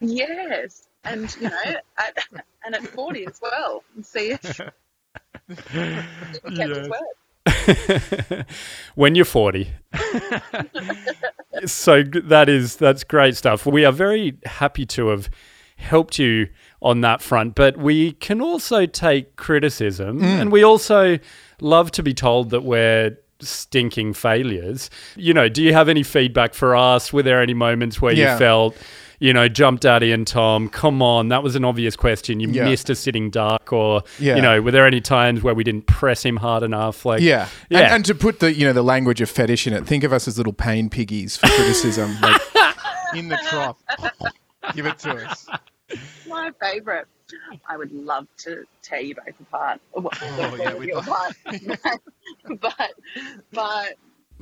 Yes. 0.00 0.88
And, 1.04 1.34
you 1.40 1.50
know, 1.50 1.62
at, 1.98 2.18
and 2.64 2.74
at 2.74 2.86
40 2.86 3.26
as 3.26 3.40
well. 3.42 3.82
And 3.94 4.06
see 4.06 4.30
if, 4.30 4.60
if 5.48 6.44
he 6.44 6.56
kept 6.56 6.76
his 6.76 6.88
word. 6.88 7.00
when 8.94 9.14
you're 9.14 9.24
40. 9.24 9.70
so 11.66 12.02
that 12.02 12.48
is 12.48 12.76
that's 12.76 13.04
great 13.04 13.36
stuff. 13.36 13.66
We 13.66 13.84
are 13.84 13.92
very 13.92 14.36
happy 14.44 14.86
to 14.86 15.08
have 15.08 15.28
helped 15.76 16.18
you 16.18 16.48
on 16.80 17.00
that 17.00 17.20
front, 17.22 17.54
but 17.54 17.76
we 17.76 18.12
can 18.12 18.40
also 18.40 18.86
take 18.86 19.36
criticism 19.36 20.20
Mm. 20.20 20.40
and 20.40 20.52
we 20.52 20.62
also 20.62 21.18
love 21.60 21.90
to 21.92 22.02
be 22.02 22.14
told 22.14 22.50
that 22.50 22.62
we're 22.62 23.16
stinking 23.42 24.14
failures. 24.14 24.90
You 25.16 25.34
know, 25.34 25.48
do 25.48 25.62
you 25.62 25.72
have 25.72 25.88
any 25.88 26.02
feedback 26.02 26.54
for 26.54 26.74
us? 26.76 27.12
Were 27.12 27.22
there 27.22 27.40
any 27.42 27.54
moments 27.54 28.00
where 28.00 28.12
Yeah. 28.14 28.32
you 28.32 28.38
felt 28.38 28.76
you 29.20 29.32
know, 29.32 29.46
Jump 29.46 29.78
Daddy 29.78 30.10
and 30.10 30.26
Tom, 30.26 30.68
come 30.68 31.00
on, 31.00 31.28
that 31.28 31.44
was 31.44 31.54
an 31.54 31.64
obvious 31.64 31.94
question. 31.94 32.40
You 32.40 32.48
Yeah. 32.50 32.64
missed 32.64 32.90
a 32.90 32.96
sitting 32.96 33.30
duck, 33.30 33.72
or 33.72 34.02
Yeah. 34.18 34.34
you 34.34 34.42
know, 34.42 34.60
were 34.60 34.72
there 34.72 34.84
any 34.84 35.00
times 35.00 35.44
where 35.44 35.54
we 35.54 35.62
didn't 35.62 35.86
press 35.86 36.24
him 36.24 36.38
hard 36.38 36.64
enough? 36.64 37.06
Like, 37.06 37.22
yeah, 37.22 37.46
yeah, 37.70 37.82
And, 37.82 37.94
and 37.94 38.04
to 38.06 38.16
put 38.16 38.40
the 38.40 38.52
you 38.52 38.66
know 38.66 38.72
the 38.72 38.82
language 38.82 39.20
of 39.20 39.30
fetish 39.30 39.68
in 39.68 39.74
it, 39.74 39.86
think 39.86 40.02
of 40.02 40.12
us 40.12 40.26
as 40.26 40.38
little 40.38 40.52
pain 40.52 40.90
piggies 40.90 41.36
for 41.36 41.46
criticism, 41.46 42.16
like 42.20 42.40
in 43.14 43.28
the 43.28 43.38
trough. 43.48 43.76
Give 44.74 44.86
it 44.86 44.98
to 44.98 45.10
us. 45.14 45.46
My 46.28 46.50
favourite. 46.60 47.04
I 47.68 47.76
would 47.76 47.92
love 47.92 48.26
to 48.38 48.64
tear 48.82 49.00
you 49.00 49.14
both 49.14 49.38
apart. 49.40 49.80
Oh, 49.96 50.56
yeah, 50.58 50.74
we'd 50.74 50.94
love- 50.94 51.06
apart. 51.08 52.00
but, 52.60 52.92
but 53.52 53.94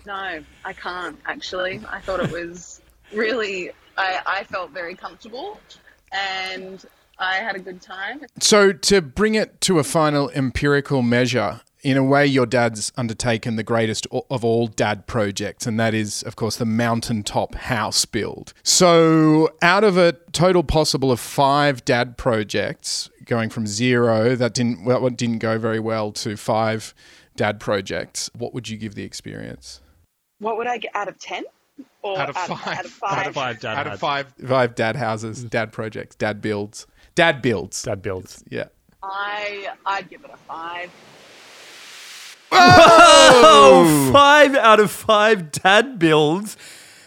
no, 0.07 0.42
I 0.64 0.72
can't 0.72 1.18
actually. 1.26 1.81
I 1.88 2.00
thought 2.00 2.20
it 2.20 2.31
was 2.31 2.81
really. 3.12 3.70
I, 3.96 4.20
I 4.26 4.44
felt 4.44 4.70
very 4.70 4.94
comfortable, 4.94 5.61
and 6.12 6.85
I 7.18 7.37
had 7.37 7.57
a 7.57 7.59
good 7.59 7.83
time. 7.83 8.22
So 8.40 8.72
to 8.72 9.03
bring 9.03 9.35
it 9.35 9.61
to 9.62 9.79
a 9.79 9.85
final 9.85 10.31
empirical 10.31 11.03
measure, 11.03 11.61
in 11.83 11.97
a 11.97 12.05
way, 12.05 12.27
your 12.27 12.47
dad's 12.47 12.93
undertaken 12.97 13.57
the 13.57 13.62
greatest 13.62 14.07
of 14.31 14.45
all 14.45 14.66
dad 14.66 15.07
projects, 15.07 15.66
and 15.66 15.81
that 15.81 15.95
is, 15.95 16.23
of 16.25 16.37
course, 16.37 16.57
the 16.57 16.66
mountaintop 16.66 17.55
house 17.55 18.05
build. 18.05 18.53
So, 18.62 19.49
out 19.62 19.85
of 19.85 19.97
a 19.97 20.12
total 20.33 20.62
possible 20.62 21.11
of 21.11 21.21
five 21.21 21.85
dad 21.85 22.16
projects, 22.16 23.09
going 23.25 23.49
from 23.49 23.66
zero 23.66 24.35
that 24.37 24.54
didn't 24.54 24.85
well, 24.85 25.09
didn't 25.09 25.38
go 25.38 25.59
very 25.59 25.81
well 25.81 26.13
to 26.13 26.37
five 26.37 26.94
dad 27.37 27.61
projects, 27.61 28.31
what 28.35 28.52
would 28.52 28.69
you 28.69 28.77
give 28.77 28.94
the 28.94 29.04
experience? 29.04 29.81
What 30.38 30.57
would 30.57 30.67
I 30.67 30.79
get 30.79 30.94
out 30.94 31.09
of 31.09 31.19
ten? 31.19 31.44
Or 32.02 32.19
Out 32.19 32.31
of 32.31 32.37
five. 32.37 32.79
Out 32.79 32.85
of 32.85 32.90
five. 32.90 33.19
Out 33.19 33.27
of 33.27 33.35
five 33.35 33.61
dad 33.61 33.79
Out 33.79 33.87
of 33.87 34.00
five, 34.00 34.35
five 34.46 34.75
dad 34.75 34.96
houses, 34.96 35.44
mm. 35.44 35.50
dad 35.50 35.73
projects, 35.73 36.17
dad 36.17 36.40
builds, 36.40 36.87
dad 37.15 37.42
builds, 37.42 37.83
dad 37.83 38.02
builds. 38.02 38.42
Yeah. 38.50 38.67
I 39.02 39.69
I'd 39.87 40.11
give 40.11 40.25
it 40.25 40.31
a 40.33 40.37
five. 40.37 40.90
Oh, 42.53 44.11
five 44.13 44.55
out 44.55 44.81
of 44.81 44.90
five 44.90 45.51
dad 45.53 45.98
builds. 45.98 46.57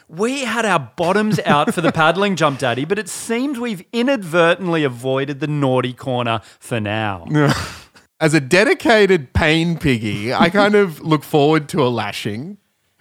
We 0.07 0.43
had 0.43 0.65
our 0.65 0.91
bottoms 0.95 1.39
out 1.39 1.73
for 1.73 1.81
the 1.81 1.91
paddling 1.91 2.35
jump 2.35 2.59
daddy, 2.59 2.85
but 2.85 2.99
it 2.99 3.09
seems 3.09 3.59
we've 3.59 3.83
inadvertently 3.91 4.83
avoided 4.83 5.39
the 5.39 5.47
naughty 5.47 5.93
corner 5.93 6.41
for 6.59 6.79
now. 6.79 7.25
As 8.19 8.33
a 8.33 8.39
dedicated 8.39 9.33
pain 9.33 9.77
piggy, 9.77 10.33
I 10.33 10.49
kind 10.49 10.75
of 10.75 11.01
look 11.01 11.23
forward 11.23 11.67
to 11.69 11.81
a 11.81 11.89
lashing. 11.89 12.57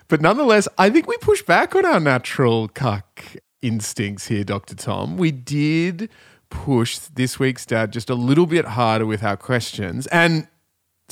But 0.08 0.20
nonetheless, 0.20 0.68
I 0.78 0.90
think 0.90 1.06
we 1.06 1.16
push 1.18 1.42
back 1.42 1.74
on 1.74 1.84
our 1.84 2.00
natural 2.00 2.68
cuck 2.68 3.22
instincts 3.60 4.26
here, 4.26 4.44
Dr. 4.44 4.74
Tom. 4.74 5.16
We 5.16 5.30
did 5.30 6.10
push 6.50 6.98
this 6.98 7.38
week's 7.38 7.64
dad 7.64 7.92
just 7.92 8.10
a 8.10 8.14
little 8.14 8.46
bit 8.46 8.64
harder 8.64 9.06
with 9.06 9.22
our 9.22 9.36
questions 9.36 10.06
and 10.08 10.48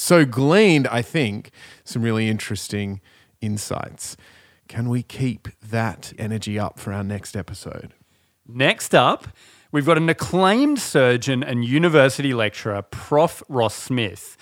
so 0.00 0.24
gleaned, 0.24 0.88
I 0.88 1.02
think, 1.02 1.50
some 1.84 2.02
really 2.02 2.28
interesting 2.28 3.00
insights. 3.40 4.16
Can 4.68 4.88
we 4.88 5.02
keep 5.02 5.48
that 5.62 6.12
energy 6.18 6.58
up 6.58 6.78
for 6.78 6.92
our 6.92 7.04
next 7.04 7.36
episode? 7.36 7.94
Next 8.46 8.94
up, 8.94 9.28
we've 9.72 9.86
got 9.86 9.96
an 9.96 10.08
acclaimed 10.08 10.78
surgeon 10.78 11.42
and 11.42 11.64
university 11.64 12.32
lecturer, 12.32 12.82
Prof. 12.82 13.42
Ross 13.48 13.74
Smith. 13.74 14.36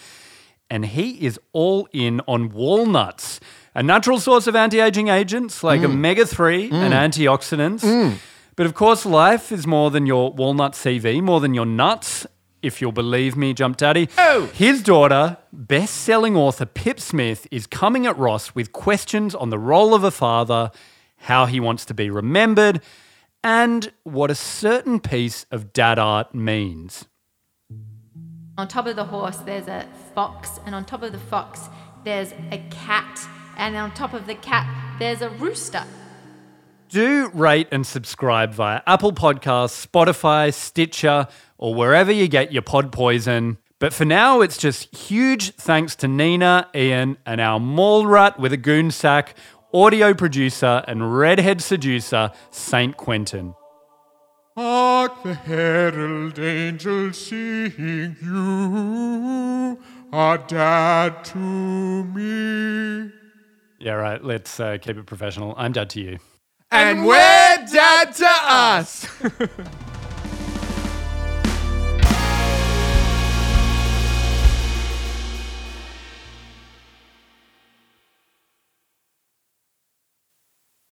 And 0.70 0.86
he 0.86 1.24
is 1.24 1.40
all 1.52 1.88
in 1.92 2.20
on 2.28 2.50
walnuts, 2.50 3.40
a 3.74 3.82
natural 3.82 4.20
source 4.20 4.46
of 4.46 4.54
anti 4.54 4.80
aging 4.80 5.09
agents 5.09 5.64
like 5.64 5.80
mm. 5.80 5.86
omega 5.86 6.26
3 6.26 6.70
mm. 6.70 6.72
and 6.72 6.92
antioxidants. 6.92 7.80
Mm. 7.80 8.18
But 8.54 8.66
of 8.66 8.74
course, 8.74 9.06
life 9.06 9.50
is 9.50 9.66
more 9.66 9.90
than 9.90 10.04
your 10.04 10.32
walnut 10.32 10.72
CV, 10.72 11.22
more 11.22 11.40
than 11.40 11.54
your 11.54 11.66
nuts. 11.66 12.26
If 12.61 12.80
you'll 12.80 12.92
believe 12.92 13.36
me, 13.36 13.54
Jump 13.54 13.76
Daddy. 13.76 14.09
Oh! 14.18 14.46
His 14.52 14.82
daughter, 14.82 15.36
best 15.52 15.94
selling 15.94 16.36
author 16.36 16.66
Pip 16.66 16.98
Smith, 16.98 17.46
is 17.52 17.66
coming 17.68 18.04
at 18.04 18.18
Ross 18.18 18.54
with 18.54 18.72
questions 18.72 19.34
on 19.34 19.50
the 19.50 19.59
role 19.59 19.94
of 19.94 20.02
a 20.02 20.11
father, 20.11 20.72
how 21.18 21.46
he 21.46 21.61
wants 21.61 21.84
to 21.84 21.94
be 21.94 22.11
remembered, 22.11 22.80
and 23.44 23.92
what 24.02 24.30
a 24.30 24.34
certain 24.34 24.98
piece 24.98 25.46
of 25.52 25.72
dad 25.72 26.00
art 26.00 26.34
means. 26.34 27.06
On 28.56 28.66
top 28.66 28.86
of 28.86 28.96
the 28.96 29.04
horse, 29.04 29.36
there's 29.36 29.68
a 29.68 29.86
fox, 30.14 30.59
and 30.66 30.74
on 30.74 30.84
top 30.84 31.04
of 31.04 31.12
the 31.12 31.18
fox, 31.18 31.68
there's 32.02 32.32
a 32.50 32.61
cat, 32.70 33.20
and 33.56 33.76
on 33.76 33.92
top 33.94 34.14
of 34.14 34.26
the 34.26 34.34
cat, 34.34 34.66
there's 34.98 35.22
a 35.22 35.30
rooster. 35.30 35.84
Do 36.88 37.30
rate 37.34 37.68
and 37.70 37.86
subscribe 37.86 38.52
via 38.52 38.82
Apple 38.86 39.12
Podcasts, 39.12 39.86
Spotify, 39.86 40.52
Stitcher, 40.52 41.28
or 41.59 41.74
wherever 41.74 42.11
you 42.11 42.28
get 42.28 42.52
your 42.52 42.62
pod 42.62 42.92
poison. 42.92 43.59
But 43.80 43.92
for 43.92 44.04
now, 44.04 44.40
it's 44.40 44.56
just 44.56 44.94
huge 44.96 45.54
thanks 45.54 45.94
to 45.96 46.09
Nina, 46.09 46.68
Ian, 46.74 47.18
and 47.26 47.40
our 47.40 47.61
mall 47.61 48.06
rat 48.06 48.38
with 48.38 48.52
a 48.52 48.56
goon 48.56 48.90
sack, 48.90 49.36
audio 49.72 50.14
producer, 50.14 50.82
and 50.88 51.16
redhead 51.16 51.61
seducer, 51.61 52.32
Saint 52.50 52.96
Quentin. 52.96 53.54
Hark 54.56 55.22
the 55.22 55.34
herald 55.34 56.38
angels 56.40 57.26
sing 57.26 58.16
you 58.20 59.78
are 60.12 60.38
dad 60.38 61.24
to 61.26 61.36
me. 61.38 63.12
Yeah, 63.78 63.92
right. 63.92 64.22
Let's 64.24 64.59
uh, 64.59 64.78
keep 64.80 64.96
it 64.96 65.06
professional. 65.06 65.54
I'm 65.56 65.70
dad 65.70 65.90
to 65.90 66.00
you. 66.00 66.18
And 66.72 67.06
we're 67.06 67.16
dad 67.16 68.12
to 68.14 68.28
us. 68.28 69.06